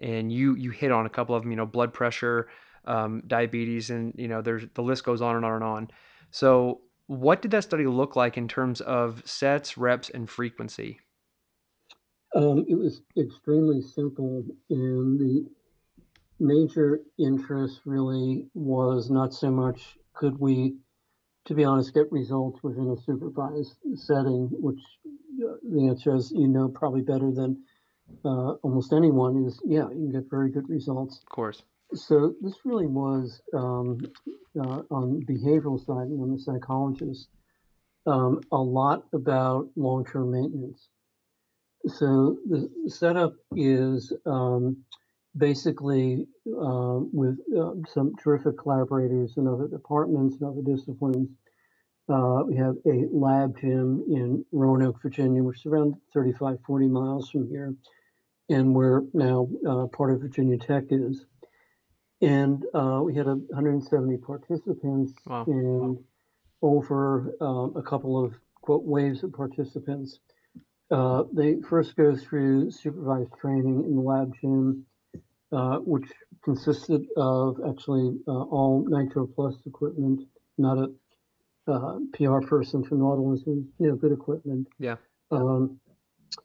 and 0.02 0.32
you 0.32 0.56
you 0.56 0.72
hit 0.72 0.92
on 0.92 1.06
a 1.06 1.10
couple 1.10 1.36
of 1.36 1.44
them. 1.44 1.52
You 1.52 1.58
know, 1.58 1.66
blood 1.66 1.94
pressure, 1.94 2.48
um, 2.86 3.24
diabetes, 3.28 3.90
and 3.90 4.14
you 4.18 4.28
know, 4.28 4.42
there's 4.42 4.66
the 4.74 4.84
list 4.84 5.04
goes 5.04 5.22
on 5.22 5.36
and 5.36 5.46
on 5.46 5.54
and 5.54 5.64
on. 5.64 5.88
So, 6.32 6.82
what 7.08 7.42
did 7.42 7.52
that 7.52 7.64
study 7.64 7.86
look 7.86 8.16
like 8.16 8.38
in 8.38 8.48
terms 8.48 8.82
of 8.82 9.22
sets, 9.26 9.78
reps, 9.78 10.10
and 10.10 10.30
frequency? 10.30 11.00
Um, 12.36 12.66
it 12.68 12.76
was 12.76 13.02
extremely 13.18 13.82
simple, 13.82 14.44
and 14.70 15.20
the 15.20 15.46
major 16.40 17.02
interest 17.18 17.82
really 17.86 18.48
was 18.54 19.10
not 19.10 19.34
so 19.34 19.52
much 19.52 19.98
could 20.14 20.40
we 20.40 20.76
to 21.50 21.56
be 21.56 21.64
honest, 21.64 21.96
get 21.96 22.12
results 22.12 22.60
within 22.62 22.96
a 22.96 23.02
supervised 23.02 23.76
setting, 23.96 24.50
which 24.52 24.80
uh, 25.44 25.56
the 25.64 25.88
answer 25.88 26.16
is, 26.16 26.32
you 26.32 26.48
know, 26.48 26.70
probably 26.70 27.02
better 27.02 27.32
than 27.32 27.58
uh, 28.24 28.52
almost 28.62 28.94
anyone 28.94 29.46
is, 29.48 29.60
yeah, 29.66 29.90
you 29.90 30.12
can 30.12 30.12
get 30.12 30.30
very 30.30 30.52
good 30.52 30.70
results. 30.70 31.18
Of 31.18 31.30
course. 31.30 31.64
So 31.96 32.36
this 32.40 32.54
really 32.66 32.86
was 32.86 33.42
um, 33.56 33.98
uh, 34.62 34.84
on 34.92 35.26
behavioral 35.28 35.84
side, 35.84 36.08
and 36.10 36.22
I'm 36.22 36.36
a 36.36 36.38
psychologist, 36.38 37.30
um, 38.06 38.42
a 38.52 38.58
lot 38.58 39.06
about 39.12 39.70
long-term 39.76 40.32
maintenance. 40.32 40.88
So 41.88 42.38
the 42.48 42.70
setup 42.90 43.34
is 43.56 44.14
um, 44.28 44.84
basically 45.36 46.28
uh, 46.48 47.00
with 47.12 47.40
uh, 47.58 47.72
some 47.92 48.14
terrific 48.22 48.60
collaborators 48.60 49.34
in 49.38 49.48
other 49.48 49.68
departments 49.68 50.38
and 50.40 50.52
other 50.52 50.62
disciplines. 50.62 51.30
Uh, 52.10 52.44
we 52.48 52.56
have 52.56 52.76
a 52.88 53.06
lab 53.12 53.60
gym 53.60 54.04
in 54.10 54.44
Roanoke, 54.52 55.02
Virginia, 55.02 55.44
which 55.44 55.60
is 55.60 55.66
around 55.68 55.96
35, 56.14 56.58
40 56.66 56.88
miles 56.88 57.30
from 57.30 57.48
here, 57.48 57.76
and 58.50 58.74
where 58.74 59.04
now 59.14 59.48
uh, 59.68 59.86
part 59.88 60.12
of 60.12 60.22
Virginia 60.22 60.58
Tech 60.58 60.86
is. 60.90 61.26
And 62.22 62.66
uh, 62.74 63.02
we 63.04 63.16
had 63.16 63.28
a 63.28 63.36
170 63.36 64.18
participants 64.18 65.14
Wow. 65.26 65.46
and 65.48 65.98
over 66.62 67.36
um, 67.40 67.74
a 67.78 67.82
couple 67.84 68.22
of 68.24 68.34
quote 68.62 68.84
waves 68.84 69.24
of 69.24 69.32
participants. 69.34 70.20
Uh, 70.92 71.24
they 71.32 71.58
first 71.70 71.96
go 71.96 72.16
through 72.16 72.72
supervised 72.72 73.32
training 73.40 73.84
in 73.86 73.96
the 73.96 74.02
lab 74.02 74.34
gym, 74.42 74.84
uh, 75.52 75.78
which 75.78 76.10
consisted 76.44 77.06
of 77.16 77.60
actually 77.70 78.18
uh, 78.28 78.32
all 78.32 78.84
Nitro 78.88 79.28
Plus 79.28 79.56
equipment, 79.68 80.22
not 80.58 80.78
a 80.80 80.88
uh, 81.70 82.00
PR 82.14 82.40
person 82.46 82.84
from 82.84 83.00
Nautilus, 83.00 83.42
it 83.42 83.50
was, 83.50 83.64
you 83.80 83.88
know, 83.88 83.96
good 83.96 84.12
equipment. 84.12 84.68
Yeah. 84.80 84.96
Um, 85.32 85.80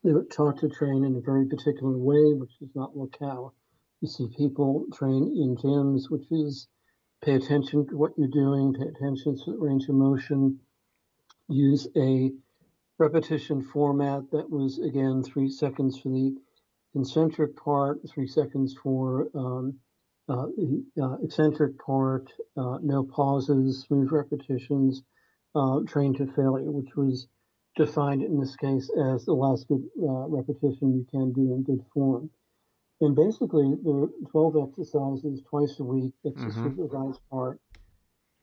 they 0.02 0.12
were 0.12 0.24
taught 0.24 0.58
to 0.60 0.68
train 0.68 1.04
in 1.04 1.16
a 1.16 1.20
very 1.20 1.46
particular 1.46 1.96
way, 1.96 2.34
which 2.34 2.52
is 2.60 2.70
not 2.74 2.96
locale. 2.96 3.54
You 4.00 4.08
see 4.08 4.28
people 4.36 4.86
train 4.92 5.34
in 5.36 5.56
gyms, 5.56 6.10
which 6.10 6.30
is 6.30 6.68
pay 7.22 7.34
attention 7.34 7.86
to 7.88 7.96
what 7.96 8.12
you're 8.18 8.28
doing, 8.28 8.74
pay 8.74 8.86
attention 8.86 9.36
to 9.44 9.52
the 9.52 9.58
range 9.58 9.88
of 9.88 9.94
motion, 9.94 10.60
use 11.48 11.88
a 11.96 12.30
repetition 12.98 13.62
format 13.62 14.30
that 14.30 14.50
was 14.50 14.78
again 14.78 15.22
three 15.22 15.50
seconds 15.50 15.98
for 15.98 16.10
the 16.10 16.34
concentric 16.92 17.56
part, 17.56 17.98
three 18.08 18.26
seconds 18.26 18.76
for 18.82 19.28
um, 19.34 19.78
uh, 20.28 20.46
the 20.56 20.84
uh, 21.02 21.16
eccentric 21.22 21.78
part, 21.78 22.30
uh, 22.56 22.78
no 22.82 23.02
pauses, 23.04 23.84
smooth 23.86 24.10
repetitions, 24.10 25.02
uh, 25.54 25.80
train 25.86 26.14
to 26.14 26.26
failure, 26.26 26.70
which 26.70 26.94
was 26.96 27.26
defined 27.76 28.22
in 28.22 28.38
this 28.38 28.54
case 28.56 28.90
as 29.12 29.24
the 29.24 29.32
last 29.32 29.66
good 29.68 29.82
uh, 30.02 30.26
repetition 30.28 30.94
you 30.94 31.06
can 31.10 31.32
do 31.32 31.52
in 31.54 31.62
good 31.62 31.84
form. 31.92 32.30
And 33.00 33.16
basically, 33.16 33.74
there 33.84 33.94
are 34.04 34.08
12 34.30 34.68
exercises 34.70 35.42
twice 35.50 35.78
a 35.80 35.84
week. 35.84 36.12
That's 36.22 36.36
the 36.36 36.50
Mhm. 36.50 36.76
supervised 36.76 37.20
part. 37.30 37.60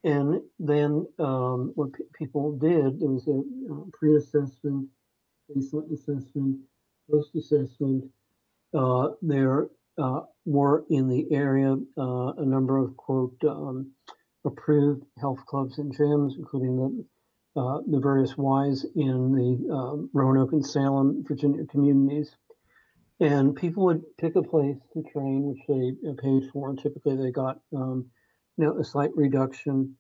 And 0.04 0.42
then 0.60 1.08
um, 1.20 1.72
what 1.76 1.94
pe- 1.94 2.04
people 2.14 2.54
did, 2.58 3.00
there 3.00 3.10
was 3.10 3.28
a 3.28 3.40
uh, 3.72 3.86
pre-assessment, 3.94 4.90
baseline 5.50 5.92
assessment, 5.94 6.60
post-assessment. 7.10 8.12
Uh, 8.74 9.10
there 9.22 9.70
uh, 9.98 10.22
were 10.46 10.86
in 10.90 11.08
the 11.08 11.32
area 11.32 11.78
uh, 11.98 12.34
a 12.38 12.46
number 12.46 12.78
of 12.78 12.96
quote 12.98 13.38
um, 13.48 13.92
approved 14.46 15.04
health 15.20 15.40
clubs 15.48 15.78
and 15.78 15.96
gyms, 15.96 16.34
including 16.38 16.78
the 16.78 17.06
uh, 17.60 17.80
the 17.86 18.00
various 18.00 18.32
Ys 18.32 18.86
in 18.96 19.34
the 19.36 19.74
um, 19.74 20.10
Roanoke 20.14 20.54
and 20.54 20.66
Salem, 20.66 21.24
Virginia 21.28 21.66
communities. 21.66 22.34
And 23.20 23.56
people 23.56 23.84
would 23.86 24.04
pick 24.18 24.36
a 24.36 24.42
place 24.42 24.78
to 24.94 25.04
train, 25.04 25.44
which 25.44 25.60
they 25.68 26.14
paid 26.22 26.50
for, 26.52 26.70
and 26.70 26.82
typically 26.82 27.18
they 27.18 27.32
got 27.32 27.60
um, 27.76 28.10
you 28.58 28.66
know 28.66 28.80
a 28.80 28.84
slight 28.84 29.12
reduction. 29.16 29.98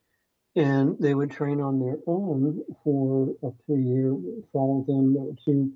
And 0.55 0.97
they 0.99 1.13
would 1.13 1.31
train 1.31 1.61
on 1.61 1.79
their 1.79 1.97
own 2.07 2.61
for 2.83 3.29
up 3.45 3.53
to 3.67 3.73
a 3.73 3.79
year, 3.79 4.13
follow 4.51 4.83
them. 4.85 5.13
There 5.13 5.23
were 5.23 5.35
two 5.45 5.71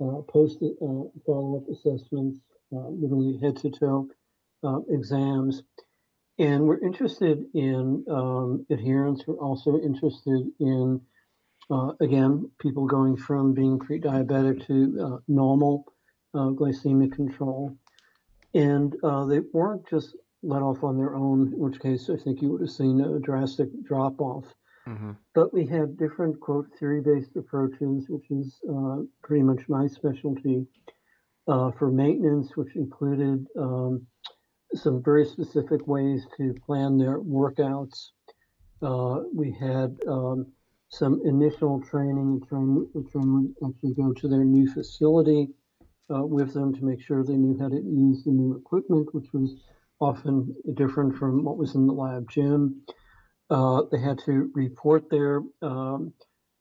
uh, 0.00 0.20
post 0.30 0.58
uh, 0.62 1.20
follow-up 1.24 1.68
assessments, 1.70 2.38
uh, 2.74 2.88
literally 2.88 3.38
head 3.38 3.56
to 3.58 3.70
toe 3.70 4.08
uh, 4.62 4.80
exams. 4.90 5.62
And 6.38 6.66
we're 6.66 6.78
interested 6.78 7.44
in 7.54 8.04
um, 8.10 8.66
adherence. 8.70 9.24
We're 9.26 9.38
also 9.38 9.80
interested 9.80 10.46
in, 10.60 11.00
uh, 11.70 11.92
again, 12.00 12.50
people 12.60 12.86
going 12.86 13.16
from 13.16 13.54
being 13.54 13.78
pre-diabetic 13.78 14.66
to 14.68 14.98
uh, 15.04 15.16
normal 15.26 15.84
uh, 16.34 16.50
glycemic 16.50 17.12
control. 17.12 17.76
And 18.54 18.94
uh, 19.02 19.24
they 19.26 19.40
weren't 19.52 19.88
just 19.88 20.16
let 20.42 20.62
off 20.62 20.84
on 20.84 20.96
their 20.96 21.16
own, 21.16 21.52
in 21.52 21.58
which 21.58 21.80
case 21.80 22.08
I 22.08 22.16
think 22.16 22.40
you 22.40 22.50
would 22.52 22.60
have 22.60 22.70
seen 22.70 23.00
a 23.00 23.18
drastic 23.18 23.68
drop 23.84 24.20
off. 24.20 24.46
hmm 24.86 25.12
But 25.34 25.52
we 25.52 25.66
had 25.66 25.98
different, 25.98 26.38
quote, 26.40 26.68
theory 26.78 27.00
based 27.00 27.34
approaches, 27.36 28.08
which 28.08 28.30
is 28.30 28.60
uh, 28.70 28.98
pretty 29.22 29.42
much 29.42 29.68
my 29.68 29.88
specialty 29.88 30.66
uh, 31.48 31.72
for 31.72 31.90
maintenance, 31.90 32.56
which 32.56 32.76
included 32.76 33.46
um, 33.58 34.06
some 34.74 35.02
very 35.02 35.24
specific 35.24 35.86
ways 35.86 36.26
to 36.36 36.54
plan 36.66 36.98
their 36.98 37.18
workouts. 37.20 38.10
Uh, 38.82 39.20
we 39.34 39.50
had 39.52 39.96
um, 40.06 40.46
some 40.88 41.20
initial 41.24 41.80
training. 41.80 42.40
Train, 42.48 42.88
train 43.10 43.54
would 43.60 43.70
actually 43.70 43.94
go 43.94 44.12
to 44.12 44.28
their 44.28 44.44
new 44.44 44.70
facility 44.72 45.48
uh, 46.14 46.24
with 46.24 46.54
them 46.54 46.74
to 46.74 46.84
make 46.84 47.00
sure 47.00 47.24
they 47.24 47.36
knew 47.36 47.58
how 47.58 47.68
to 47.68 47.76
use 47.76 48.24
the 48.24 48.30
new 48.30 48.56
equipment, 48.56 49.12
which 49.14 49.32
was 49.32 49.56
often 50.00 50.54
different 50.74 51.16
from 51.16 51.44
what 51.44 51.58
was 51.58 51.74
in 51.74 51.86
the 51.86 51.92
lab 51.92 52.28
gym. 52.30 52.82
Uh, 53.50 53.82
they 53.90 53.98
had 53.98 54.18
to 54.18 54.50
report 54.54 55.10
their 55.10 55.42
um, 55.62 56.12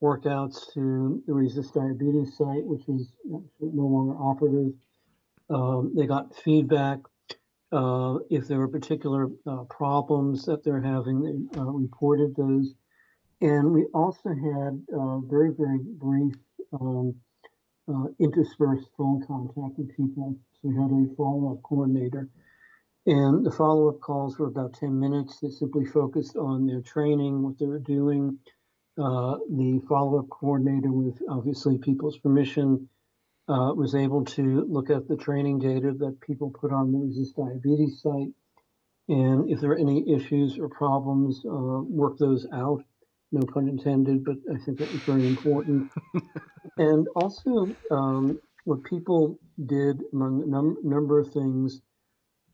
workouts 0.02 0.74
to 0.74 1.22
the 1.28 1.34
Resist 1.34 1.74
Diabetes 1.74 2.38
site, 2.38 2.64
which 2.66 2.88
is 2.88 3.12
no 3.26 3.84
longer 3.84 4.16
operative. 4.16 4.74
Um, 5.50 5.94
they 5.96 6.06
got 6.06 6.36
feedback. 6.36 7.00
Uh, 7.72 8.20
if 8.30 8.48
there 8.48 8.60
were 8.60 8.68
particular 8.68 9.28
uh, 9.46 9.64
problems 9.64 10.46
that 10.46 10.64
they're 10.64 10.82
having, 10.82 11.22
they 11.22 11.60
uh, 11.60 11.66
reported 11.66 12.36
those. 12.36 12.74
And 13.42 13.72
we 13.72 13.86
also 13.94 14.30
had 14.30 14.82
uh, 14.98 15.20
very, 15.20 15.52
very 15.52 15.80
brief 15.80 16.36
um, 16.74 17.16
uh, 17.88 18.06
interspersed 18.20 18.88
phone 18.98 19.24
contact 19.26 19.78
with 19.78 19.96
people. 19.96 20.36
So 20.54 20.70
we 20.70 20.76
had 20.76 20.92
a 20.92 21.16
follow 21.16 21.52
up 21.52 21.64
coordinator. 21.64 22.30
And 23.06 23.46
the 23.46 23.52
follow 23.52 23.90
up 23.90 24.02
calls 24.02 24.38
were 24.38 24.48
about 24.48 24.74
10 24.74 25.00
minutes. 25.00 25.40
They 25.40 25.50
simply 25.50 25.86
focused 25.86 26.36
on 26.36 26.68
their 26.68 26.82
training, 26.82 27.42
what 27.42 27.58
they 27.58 27.66
were 27.66 27.80
doing. 27.80 28.38
Uh, 28.98 29.38
the 29.52 29.80
follow 29.88 30.20
up 30.20 30.30
coordinator, 30.30 30.92
with 30.92 31.22
obviously 31.30 31.78
people's 31.78 32.18
permission, 32.18 32.90
uh, 33.50 33.74
was 33.74 33.96
able 33.96 34.26
to 34.26 34.66
look 34.70 34.90
at 34.90 35.08
the 35.08 35.16
training 35.16 35.60
data 35.60 35.94
that 35.98 36.20
people 36.22 36.50
put 36.50 36.72
on 36.72 36.92
the 36.92 37.00
Resist 37.00 37.36
Diabetes 37.38 38.02
site. 38.02 38.34
And 39.10 39.50
if 39.50 39.62
there 39.62 39.72
are 39.72 39.78
any 39.78 40.04
issues 40.14 40.60
or 40.60 40.68
problems, 40.68 41.42
uh, 41.46 41.82
work 41.84 42.18
those 42.18 42.46
out. 42.54 42.84
No 43.32 43.46
pun 43.54 43.68
intended, 43.68 44.24
but 44.24 44.36
I 44.54 44.58
think 44.64 44.80
that 44.80 44.92
was 44.92 45.02
very 45.02 45.28
important. 45.28 45.92
and 46.78 47.08
also, 47.16 47.68
um, 47.92 48.40
what 48.64 48.84
people 48.84 49.40
did, 49.66 50.02
among 50.14 50.44
a 50.44 50.46
num- 50.46 50.78
number 50.84 51.20
of 51.20 51.32
things, 51.32 51.82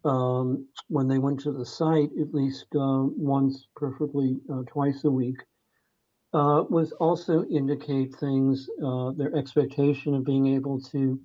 um, 0.06 0.68
when 0.90 1.08
they 1.08 1.18
went 1.18 1.40
to 1.42 1.52
the 1.52 1.66
site, 1.66 2.10
at 2.20 2.34
least 2.34 2.66
uh, 2.76 3.04
once, 3.18 3.68
preferably 3.76 4.38
uh, 4.52 4.62
twice 4.68 5.04
a 5.06 5.12
week, 5.12 5.38
uh, 6.34 6.64
was 6.70 6.92
also 6.94 7.46
indicate 7.46 8.16
things, 8.16 8.68
uh, 8.84 9.12
their 9.12 9.36
expectation 9.36 10.16
of 10.16 10.24
being 10.24 10.48
able 10.48 10.82
to 10.82 11.20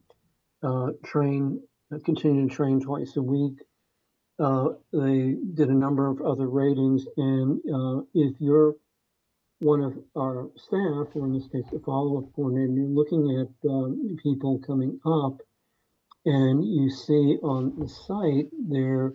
uh, 0.63 0.89
train, 1.05 1.61
uh, 1.93 1.99
continue 2.05 2.47
to 2.49 2.55
train 2.55 2.81
twice 2.81 3.17
a 3.17 3.23
week. 3.23 3.59
Uh, 4.39 4.69
they 4.93 5.35
did 5.55 5.69
a 5.69 5.75
number 5.75 6.09
of 6.09 6.21
other 6.21 6.49
ratings, 6.49 7.07
and 7.17 7.59
uh, 7.75 8.03
if 8.15 8.35
you're 8.39 8.75
one 9.61 9.81
of 9.83 9.99
our 10.17 10.49
staff, 10.57 11.09
or 11.15 11.27
in 11.27 11.33
this 11.33 11.49
case, 11.49 11.65
the 11.73 11.81
follow-up 11.81 12.33
coordinator, 12.35 12.73
you're 12.73 12.87
looking 12.87 13.41
at 13.41 13.69
um, 13.69 14.17
people 14.23 14.61
coming 14.65 15.01
up, 15.05 15.41
and 16.25 16.65
you 16.65 16.91
see 16.91 17.39
on 17.43 17.73
the 17.79 17.89
site 17.89 18.49
their 18.69 19.15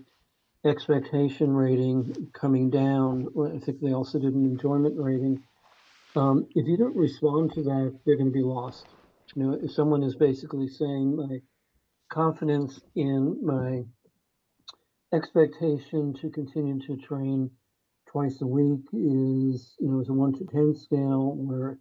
expectation 0.65 1.53
rating 1.53 2.29
coming 2.33 2.69
down. 2.69 3.27
I 3.55 3.59
think 3.59 3.79
they 3.79 3.93
also 3.93 4.19
did 4.19 4.33
an 4.33 4.45
enjoyment 4.45 4.95
rating. 4.97 5.41
Um, 6.15 6.47
if 6.55 6.67
you 6.67 6.77
don't 6.77 6.95
respond 6.95 7.53
to 7.53 7.63
that, 7.63 7.99
they're 8.05 8.17
going 8.17 8.31
to 8.31 8.33
be 8.33 8.43
lost. 8.43 8.85
You 9.35 9.43
know, 9.43 9.59
if 9.61 9.71
someone 9.71 10.03
is 10.03 10.15
basically 10.15 10.67
saying 10.67 11.15
my 11.15 11.39
confidence 12.09 12.79
in 12.95 13.39
my 13.43 13.83
expectation 15.15 16.13
to 16.21 16.29
continue 16.29 16.79
to 16.87 16.97
train 16.97 17.49
twice 18.07 18.41
a 18.41 18.47
week 18.47 18.81
is, 18.93 19.75
you 19.79 19.89
know, 19.89 20.01
is 20.01 20.09
a 20.09 20.13
one 20.13 20.33
to 20.33 20.45
10 20.45 20.75
scale 20.75 21.35
where 21.35 21.79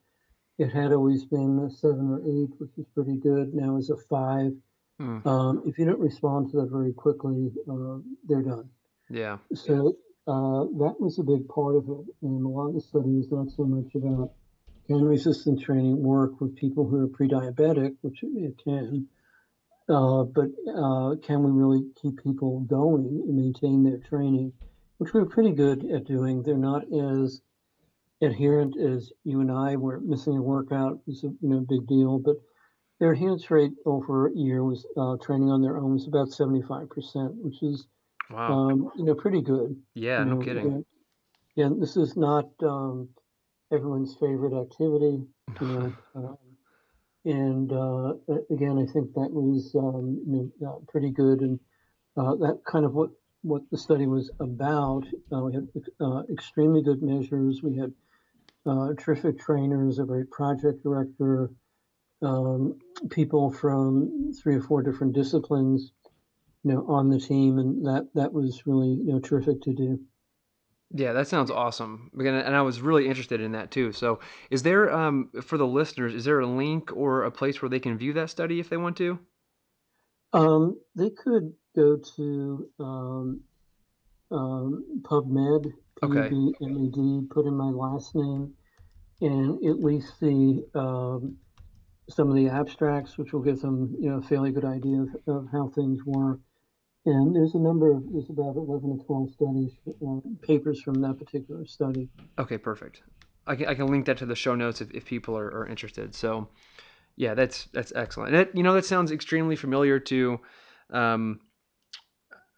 it 0.59 0.71
had 0.71 0.93
always 0.93 1.25
been 1.25 1.59
a 1.67 1.71
seven 1.71 2.11
or 2.11 2.21
eight, 2.21 2.51
which 2.59 2.71
is 2.79 2.87
pretty 2.95 3.17
good. 3.17 3.53
Now 3.55 3.77
is 3.77 3.91
a 3.91 3.97
five. 4.09 4.53
Mm. 5.01 5.27
Um, 5.27 5.63
if 5.67 5.79
you 5.79 5.85
don't 5.85 5.99
respond 5.99 6.51
to 6.51 6.59
that 6.59 6.71
very 6.71 6.93
quickly, 6.93 7.51
uh, 7.71 7.99
they're 8.29 8.43
done. 8.43 8.69
Yeah. 9.11 9.39
So 9.55 9.97
uh, 10.27 10.65
that 10.79 10.97
was 11.01 11.19
a 11.19 11.23
big 11.23 11.49
part 11.49 11.77
of 11.77 11.89
it. 11.89 12.07
And 12.23 12.45
a 12.45 12.49
lot 12.49 12.69
of 12.69 12.75
the 12.75 12.81
study 12.81 13.11
was 13.11 13.31
not 13.31 13.51
so 13.51 13.65
much 13.65 13.95
about 13.95 14.33
can 14.87 15.05
resistance 15.05 15.63
training 15.63 16.03
work 16.03 16.41
with 16.41 16.57
people 16.57 16.87
who 16.87 17.05
are 17.05 17.09
pre-diabetic, 17.09 17.95
which 18.01 18.19
it 18.23 18.55
can, 18.63 19.07
uh, 19.89 20.25
but 20.25 20.47
uh, 20.69 21.15
can 21.23 21.43
we 21.43 21.51
really 21.51 21.85
keep 22.01 22.23
people 22.23 22.61
going 22.61 23.07
and 23.07 23.37
maintain 23.37 23.85
their 23.85 23.99
training, 23.99 24.53
which 24.99 25.13
we're 25.15 25.25
pretty 25.25 25.53
good 25.53 25.85
at 25.91 26.05
doing. 26.05 26.43
They're 26.43 26.57
not 26.57 26.83
as 26.93 27.41
adherent 28.21 28.77
as 28.79 29.13
you 29.25 29.41
and 29.41 29.51
I, 29.51 29.77
were. 29.77 30.01
missing 30.01 30.37
a 30.37 30.43
workout 30.43 31.01
is 31.07 31.25
a 31.25 31.29
you 31.29 31.49
know 31.49 31.61
big 31.61 31.87
deal, 31.87 32.19
but 32.19 32.37
their 32.99 33.13
adherence 33.13 33.51
rate 33.51 33.73
over 33.85 34.29
a 34.29 34.35
year 34.35 34.63
was 34.63 34.87
uh, 34.97 35.17
training 35.25 35.51
on 35.51 35.63
their 35.63 35.77
own 35.77 35.95
was 35.95 36.07
about 36.07 36.29
75%, 36.29 36.89
which 37.43 37.63
is 37.63 37.87
Wow. 38.33 38.53
um, 38.53 38.91
you 38.97 39.05
know 39.05 39.15
pretty 39.15 39.43
good. 39.43 39.77
Yeah, 39.95 40.21
You 40.21 40.31
no 40.31 40.35
know, 40.37 40.43
kidding. 40.43 40.85
Yeah, 41.57 41.65
yeah, 41.69 41.71
this 41.79 41.97
is 41.97 42.17
not 42.17 42.49
um, 42.63 43.09
everyone's 43.73 44.17
favorite 44.21 44.59
activity, 44.59 45.23
you 45.61 45.67
know. 45.67 45.93
Um, 46.15 46.37
and 47.25 47.73
uh, 47.73 48.15
again, 48.51 48.79
I 48.79 48.93
think 48.93 49.15
that 49.15 49.31
was 49.31 49.75
um, 49.77 50.21
you 50.27 50.53
know, 50.61 50.69
uh, 50.69 50.79
pretty 50.89 51.11
good, 51.11 51.41
and 51.41 51.61
uh, 52.17 52.35
that 52.37 52.61
kind 52.67 52.85
of 52.85 52.95
what 52.95 53.11
what 53.43 53.63
the 53.71 53.79
study 53.79 54.07
was 54.07 54.31
about. 54.41 55.05
Uh, 55.33 55.41
we 55.41 55.55
had 55.55 55.69
uh, 56.01 56.23
extremely 56.33 56.83
good 56.83 57.03
measures. 57.03 57.63
We 57.63 57.77
had 57.77 57.93
uh, 58.67 58.89
terrific 58.99 59.39
trainers, 59.39 59.99
a 59.99 60.05
great 60.05 60.31
project 60.31 60.83
director, 60.83 61.51
um, 62.23 62.79
people 63.11 63.51
from 63.53 64.33
three 64.43 64.57
or 64.57 64.63
four 64.63 64.83
different 64.83 65.15
disciplines, 65.15 65.93
you 66.65 66.73
know, 66.73 66.87
on 66.89 67.11
the 67.11 67.21
team, 67.21 67.59
and 67.59 67.85
that 67.87 68.09
that 68.15 68.33
was 68.33 68.67
really 68.67 68.89
you 68.89 69.13
know 69.13 69.21
terrific 69.21 69.61
to 69.63 69.73
do. 69.75 70.01
Yeah, 70.95 71.13
that 71.15 71.27
sounds 71.27 71.51
awesome. 71.51 72.11
And 72.19 72.55
I 72.55 72.61
was 72.63 72.81
really 72.83 73.09
interested 73.09 73.41
in 73.41 73.53
that 73.53 73.71
too. 73.71 73.93
So, 73.93 74.21
is 74.51 74.63
there 74.63 74.93
um 74.93 75.31
for 75.43 75.57
the 75.59 75.67
listeners, 75.67 76.15
is 76.15 76.25
there 76.25 76.41
a 76.41 76.47
link 76.47 76.95
or 76.95 77.25
a 77.25 77.31
place 77.31 77.63
where 77.63 77.69
they 77.71 77.81
can 77.81 77.97
view 77.97 78.13
that 78.15 78.31
study 78.31 78.61
if 78.61 78.69
they 78.69 78.77
want 78.77 78.97
to? 78.99 79.19
Um, 80.33 80.81
they 80.95 81.11
could 81.11 81.53
go 81.77 81.97
to 82.17 82.71
um, 82.81 83.41
um, 84.31 85.03
PubMed, 85.03 85.73
Okay. 86.03 86.29
P-U-B-M-E-D, 86.29 87.29
put 87.31 87.47
in 87.47 87.55
my 87.57 87.71
last 87.71 88.15
name, 88.15 88.55
and 89.21 89.65
at 89.67 89.81
least 89.81 90.19
see 90.19 90.63
um, 90.75 91.37
some 92.11 92.29
of 92.31 92.37
the 92.37 92.49
abstracts, 92.49 93.19
which 93.19 93.33
will 93.33 93.43
give 93.43 93.61
them, 93.61 93.95
you 94.01 94.11
know, 94.11 94.19
a 94.19 94.23
fairly 94.23 94.53
good 94.53 94.65
idea 94.65 95.03
of, 95.03 95.09
of 95.29 95.49
how 95.53 95.69
things 95.69 96.05
work. 96.05 96.41
And 97.05 97.35
there's 97.35 97.55
a 97.55 97.59
number 97.59 97.93
of, 97.93 98.05
there's 98.13 98.31
about 98.31 98.55
11 98.57 98.99
or 99.01 99.05
12 99.05 99.33
studies, 99.33 99.73
uh, 100.07 100.21
papers 100.47 100.81
from 100.81 101.01
that 101.03 101.19
particular 101.19 101.67
study. 101.67 102.09
Okay, 102.39 102.59
perfect. 102.59 103.03
I 103.47 103.57
can, 103.57 103.67
I 103.67 103.75
can 103.75 103.89
link 103.89 104.07
that 104.07 104.19
to 104.19 104.27
the 104.27 104.37
show 104.37 104.55
notes 104.55 104.81
if, 104.81 104.91
if 104.93 105.05
people 105.05 105.37
are, 105.37 105.47
are 105.49 105.67
interested. 105.67 106.15
So, 106.15 106.49
yeah, 107.17 107.35
that's 107.35 107.65
that's 107.73 107.93
excellent. 107.97 108.35
And 108.35 108.39
that, 108.39 108.57
you 108.57 108.63
know, 108.63 108.75
that 108.75 108.85
sounds 108.85 109.11
extremely 109.11 109.57
familiar 109.57 109.99
to, 109.99 110.39
um, 110.91 111.41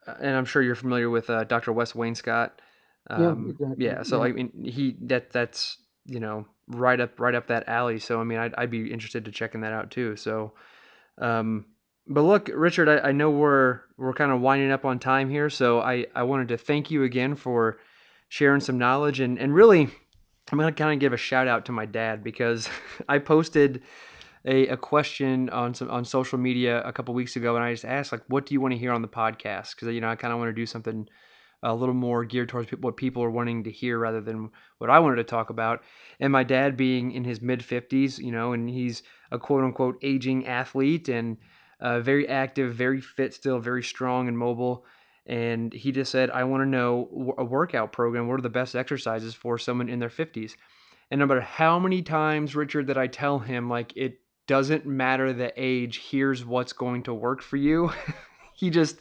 and 0.06 0.36
I'm 0.36 0.44
sure 0.44 0.60
you're 0.62 0.74
familiar 0.74 1.08
with 1.08 1.30
uh, 1.30 1.44
Dr. 1.44 1.72
Wes 1.72 1.92
Wainscott. 1.92 2.50
Yeah, 3.08 3.16
Um, 3.16 3.50
exactly. 3.50 3.84
yeah, 3.84 4.02
so 4.02 4.18
Yeah. 4.18 4.28
I 4.28 4.32
mean, 4.32 4.64
he 4.64 4.96
that 5.02 5.30
that's 5.30 5.78
you 6.06 6.20
know 6.20 6.46
right 6.68 7.00
up 7.00 7.18
right 7.18 7.34
up 7.34 7.46
that 7.48 7.68
alley. 7.68 7.98
So 7.98 8.20
I 8.20 8.24
mean, 8.24 8.38
I'd 8.38 8.54
I'd 8.56 8.70
be 8.70 8.92
interested 8.92 9.24
to 9.24 9.30
checking 9.30 9.62
that 9.62 9.72
out 9.72 9.90
too. 9.90 10.16
So, 10.16 10.52
um, 11.18 11.66
but 12.06 12.22
look, 12.22 12.50
Richard, 12.52 12.88
I, 12.88 13.08
I 13.08 13.12
know 13.12 13.30
we're 13.30 13.80
we're 13.96 14.12
kind 14.12 14.32
of 14.32 14.40
winding 14.40 14.70
up 14.70 14.84
on 14.84 14.98
time 14.98 15.30
here, 15.30 15.50
so 15.50 15.80
I 15.80 16.06
I 16.14 16.22
wanted 16.24 16.48
to 16.48 16.58
thank 16.58 16.90
you 16.90 17.02
again 17.04 17.34
for 17.34 17.78
sharing 18.28 18.60
some 18.60 18.78
knowledge 18.78 19.20
and 19.20 19.38
and 19.38 19.54
really 19.54 19.88
I'm 20.52 20.58
gonna 20.58 20.72
kind 20.72 20.92
of 20.92 21.00
give 21.00 21.12
a 21.12 21.18
shout 21.18 21.48
out 21.48 21.66
to 21.66 21.72
my 21.72 21.86
dad 21.86 22.22
because 22.22 22.68
I 23.08 23.18
posted 23.18 23.82
a, 24.44 24.68
a 24.68 24.76
question 24.76 25.48
on 25.50 25.72
some 25.74 25.90
on 25.90 26.04
social 26.04 26.38
media 26.38 26.82
a 26.82 26.92
couple 26.92 27.14
weeks 27.14 27.36
ago, 27.36 27.56
and 27.56 27.64
I 27.64 27.72
just 27.72 27.84
asked 27.84 28.12
like, 28.12 28.22
"What 28.28 28.46
do 28.46 28.54
you 28.54 28.60
want 28.60 28.72
to 28.72 28.78
hear 28.78 28.92
on 28.92 29.02
the 29.02 29.08
podcast?" 29.08 29.74
Because 29.74 29.88
you 29.94 30.00
know 30.00 30.08
I 30.08 30.16
kind 30.16 30.32
of 30.32 30.38
want 30.38 30.50
to 30.50 30.54
do 30.54 30.66
something 30.66 31.08
a 31.62 31.74
little 31.74 31.94
more 31.94 32.26
geared 32.26 32.50
towards 32.50 32.70
what 32.72 32.98
people 32.98 33.22
are 33.22 33.30
wanting 33.30 33.64
to 33.64 33.70
hear 33.70 33.98
rather 33.98 34.20
than 34.20 34.50
what 34.76 34.90
I 34.90 34.98
wanted 34.98 35.16
to 35.16 35.24
talk 35.24 35.48
about. 35.48 35.82
And 36.20 36.30
my 36.30 36.44
dad 36.44 36.76
being 36.76 37.12
in 37.12 37.24
his 37.24 37.40
mid 37.40 37.64
fifties, 37.64 38.18
you 38.18 38.32
know, 38.32 38.52
and 38.52 38.68
he's 38.68 39.02
a 39.30 39.38
quote 39.38 39.64
unquote 39.64 39.96
aging 40.02 40.46
athlete 40.46 41.08
and 41.08 41.38
uh, 41.84 42.00
very 42.00 42.26
active, 42.26 42.74
very 42.74 43.00
fit, 43.00 43.34
still 43.34 43.58
very 43.58 43.82
strong 43.82 44.26
and 44.26 44.36
mobile. 44.36 44.86
And 45.26 45.72
he 45.72 45.92
just 45.92 46.10
said, 46.10 46.30
"I 46.30 46.44
want 46.44 46.62
to 46.62 46.66
know 46.66 47.34
a 47.38 47.44
workout 47.44 47.92
program. 47.92 48.26
What 48.26 48.38
are 48.38 48.42
the 48.42 48.48
best 48.48 48.74
exercises 48.74 49.34
for 49.34 49.58
someone 49.58 49.88
in 49.88 49.98
their 49.98 50.08
50s?" 50.08 50.56
And 51.10 51.20
no 51.20 51.26
matter 51.26 51.42
how 51.42 51.78
many 51.78 52.02
times, 52.02 52.56
Richard, 52.56 52.86
that 52.86 52.98
I 52.98 53.06
tell 53.06 53.38
him, 53.38 53.68
like, 53.68 53.92
it 53.96 54.18
doesn't 54.46 54.86
matter 54.86 55.32
the 55.32 55.52
age, 55.56 56.02
here's 56.10 56.44
what's 56.44 56.72
going 56.72 57.02
to 57.04 57.14
work 57.14 57.42
for 57.42 57.56
you, 57.56 57.92
he 58.54 58.70
just. 58.70 59.00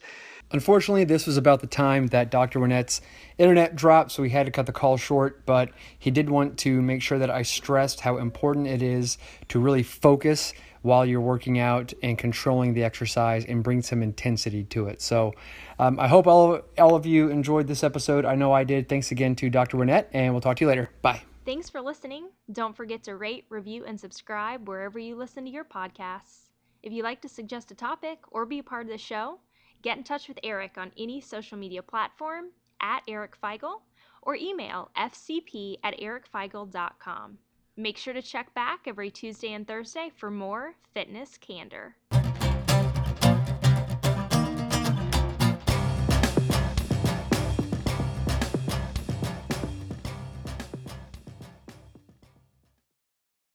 Unfortunately, 0.52 1.04
this 1.04 1.26
was 1.26 1.38
about 1.38 1.62
the 1.62 1.68
time 1.68 2.08
that 2.08 2.30
Dr. 2.30 2.60
Winett's 2.60 3.02
internet 3.40 3.76
dropped, 3.76 4.12
so 4.12 4.22
we 4.22 4.30
had 4.30 4.46
to 4.46 4.52
cut 4.52 4.68
the 4.68 4.72
call 4.72 4.98
short. 4.98 5.46
But 5.48 5.72
he 5.98 6.12
did 6.12 6.30
want 6.30 6.60
to 6.60 6.82
make 6.82 7.02
sure 7.02 7.18
that 7.18 7.32
I 7.32 7.42
stressed 7.42 8.02
how 8.02 8.18
important 8.18 8.68
it 8.68 8.84
is 8.84 9.18
to 9.48 9.60
really 9.60 9.82
focus 9.82 10.54
while 10.84 11.06
you're 11.06 11.22
working 11.22 11.60
out 11.60 11.92
and 12.04 12.18
controlling 12.18 12.74
the 12.74 12.84
exercise 12.84 13.44
and 13.46 13.64
bring 13.64 13.82
some 13.82 14.04
intensity 14.04 14.64
to 14.66 14.88
it. 14.88 15.02
So 15.02 15.34
um, 15.80 16.00
I 16.00 16.08
hope 16.08 16.28
all, 16.28 16.62
all 16.78 16.96
of 16.96 17.06
you 17.06 17.30
enjoyed 17.30 17.68
this 17.68 17.84
episode. 17.84 18.26
I 18.26 18.36
know 18.36 18.54
I 18.54 18.64
did. 18.64 18.88
Thanks 18.88 19.12
again 19.12 19.36
to 19.38 19.50
Dr. 19.50 19.78
Winett, 19.78 20.08
and 20.14 20.34
we'll 20.34 20.42
talk 20.42 20.58
to 20.58 20.66
you 20.66 20.68
later. 20.68 20.90
Bye. 21.02 21.24
Thanks 21.46 21.70
for 21.70 21.82
listening. 21.82 22.30
Don't 22.52 22.76
forget 22.76 23.04
to 23.04 23.16
rate, 23.16 23.46
review, 23.50 23.84
and 23.86 24.00
subscribe 24.00 24.68
wherever 24.68 25.00
you 25.00 25.16
listen 25.16 25.44
to 25.46 25.52
your 25.52 25.66
podcasts. 25.66 26.50
If 26.84 26.94
you'd 26.94 27.04
like 27.04 27.22
to 27.22 27.30
suggest 27.30 27.72
a 27.72 27.76
topic 27.76 28.20
or 28.32 28.46
be 28.46 28.60
a 28.60 28.64
part 28.64 28.86
of 28.86 28.92
the 28.92 28.98
show, 28.98 29.40
get 29.82 29.98
in 29.98 30.04
touch 30.04 30.28
with 30.28 30.40
Eric 30.44 30.78
on 30.78 30.92
any 30.98 31.20
social 31.22 31.58
media 31.58 31.82
platform 31.82 32.52
at 32.82 33.04
Eric 33.08 33.36
Feigl 33.42 33.82
or 34.22 34.36
email 34.36 34.90
fcp 34.98 35.78
at 35.84 35.98
ericfeigl.com. 36.00 37.38
Make 37.76 37.98
sure 37.98 38.14
to 38.14 38.22
check 38.22 38.54
back 38.54 38.82
every 38.88 39.10
Tuesday 39.10 39.52
and 39.54 39.68
Thursday 39.68 40.12
for 40.16 40.30
more 40.30 40.76
fitness 40.94 41.40
candor. 41.40 41.96